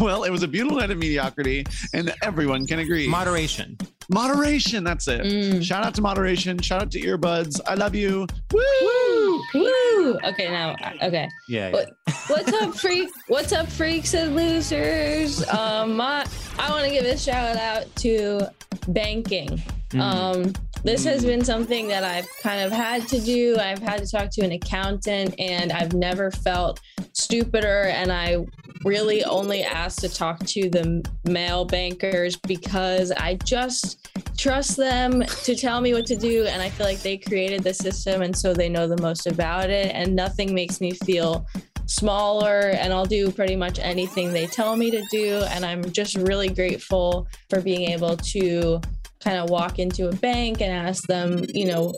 [0.00, 3.08] well, it was a beautiful night of mediocrity and everyone can agree.
[3.08, 3.76] Moderation.
[4.10, 5.20] Moderation, that's it.
[5.20, 5.62] Mm.
[5.62, 6.58] Shout out to moderation.
[6.60, 7.60] Shout out to earbuds.
[7.66, 8.26] I love you.
[8.52, 8.62] Woo!
[8.82, 9.42] Woo!
[9.54, 10.18] Woo!
[10.24, 11.28] Okay, now, okay.
[11.48, 11.70] Yeah.
[11.72, 11.90] What-
[12.28, 13.08] What's up, freak?
[13.28, 15.46] What's up, freaks and losers?
[15.48, 16.24] Um, my,
[16.58, 18.48] I want to give a shout out to
[18.88, 19.62] banking.
[19.90, 20.00] Mm.
[20.00, 20.52] Um,
[20.84, 23.56] this has been something that I've kind of had to do.
[23.58, 26.80] I've had to talk to an accountant, and I've never felt
[27.12, 27.84] stupider.
[27.84, 28.46] And I
[28.84, 35.56] really only asked to talk to the male bankers because I just trust them to
[35.56, 36.46] tell me what to do.
[36.46, 39.70] And I feel like they created the system, and so they know the most about
[39.70, 39.94] it.
[39.94, 41.46] And nothing makes me feel
[41.88, 45.42] smaller and I'll do pretty much anything they tell me to do.
[45.48, 48.80] And I'm just really grateful for being able to
[49.20, 51.94] kind of walk into a bank and ask them, you know,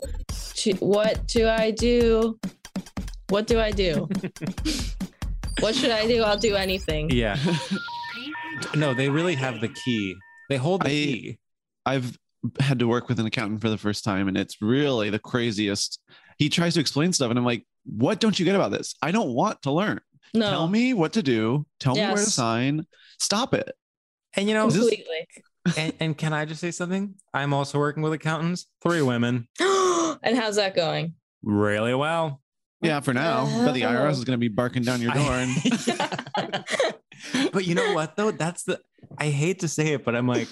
[0.79, 2.39] what do I do?
[3.29, 4.07] What do I do?
[5.59, 6.23] what should I do?
[6.23, 7.09] I'll do anything.
[7.11, 7.37] yeah.
[8.75, 10.15] no, they really have the key.
[10.49, 11.37] They hold the I- key.
[11.85, 12.17] I've
[12.59, 15.99] had to work with an accountant for the first time, and it's really the craziest.
[16.37, 18.93] He tries to explain stuff, and I'm like, what don't you get about this?
[19.01, 19.99] I don't want to learn.
[20.33, 21.65] No, Tell me what to do.
[21.79, 22.85] Tell me where to sign.
[23.19, 23.71] Stop it.
[24.35, 25.27] And you know, Is this- completely.
[25.77, 27.15] And, and can I just say something?
[27.33, 31.13] I'm also working with accountants, three women, and how's that going?
[31.43, 32.41] really well.
[32.83, 33.45] Yeah, for now.
[33.65, 35.31] But the IRS is going to be barking down your door.
[35.33, 35.51] And
[37.51, 38.31] but you know what though?
[38.31, 38.79] That's the
[39.17, 40.47] I hate to say it, but I'm like,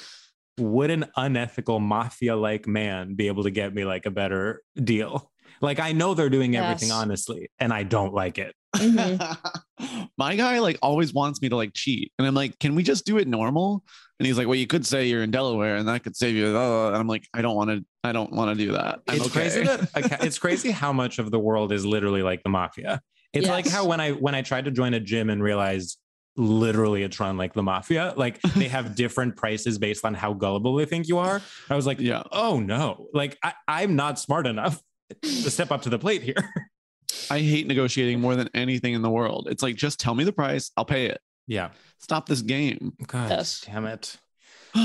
[0.60, 5.32] would an unethical mafia-like man be able to get me like a better deal?
[5.62, 6.98] Like I know they're doing everything Yes.
[6.98, 8.56] honestly, and I don't like it.
[8.76, 9.38] Mhm.
[10.18, 13.06] my guy like always wants me to like cheat, and I'm like, can we just
[13.06, 13.84] do it normal?
[14.20, 16.56] And he's like, well, you could say you're in Delaware, and that could save you.
[16.58, 17.86] uh," And I'm like, I don't want to.
[18.04, 19.00] I don't want to do that.
[19.08, 19.40] I'm it's okay.
[19.40, 23.02] crazy that okay, it's crazy how much of the world is literally like the mafia.
[23.34, 25.98] It's like how when I when I tried to join a gym and realized
[26.36, 28.14] literally it's run like the mafia.
[28.16, 31.42] Like they have different prices based on how gullible they think you are.
[31.70, 32.24] I was like, Yeah.
[32.32, 34.82] oh no, like I, I'm not smart enough
[35.22, 36.36] to step up to the plate here.
[37.30, 39.48] I hate negotiating more than anything in the world.
[39.50, 41.20] It's like just tell me the price, I'll pay it.
[41.48, 41.70] Yeah.
[42.00, 42.94] Stop this game.
[43.08, 43.62] God Yes.
[43.66, 44.18] damn it.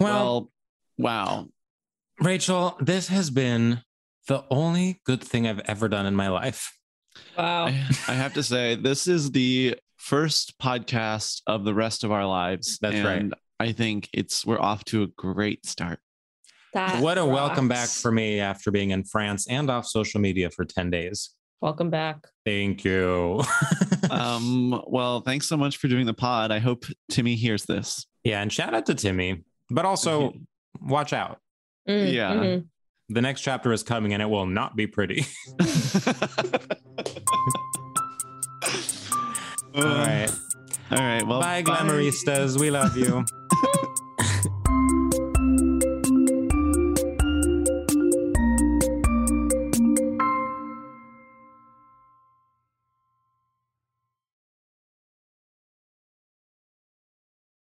[0.00, 0.50] well,
[0.98, 1.48] wow.
[2.20, 3.82] Rachel, this has been
[4.28, 6.72] the only good thing I've ever done in my life.
[7.36, 7.66] Wow.
[7.66, 7.70] I,
[8.08, 12.78] I have to say, this is the first podcast of the rest of our lives.
[12.80, 13.30] That's right.
[13.60, 16.00] I think it's we're off to a great start.
[16.74, 20.50] That what a welcome back for me after being in France and off social media
[20.50, 21.30] for 10 days.
[21.62, 22.26] Welcome back.
[22.44, 23.42] Thank you.
[24.10, 26.50] Um, well, thanks so much for doing the pod.
[26.50, 28.04] I hope Timmy hears this.
[28.24, 30.34] yeah, and shout out to Timmy, but also
[30.82, 31.38] watch out.
[31.88, 32.32] Mm, Yeah.
[32.34, 32.66] mhm.
[33.08, 35.24] The next chapter is coming and it will not be pretty.
[39.74, 40.30] Uh, All right.
[40.90, 41.26] All right.
[41.26, 42.60] Well, bye, glamouristas.
[42.60, 43.24] We love you.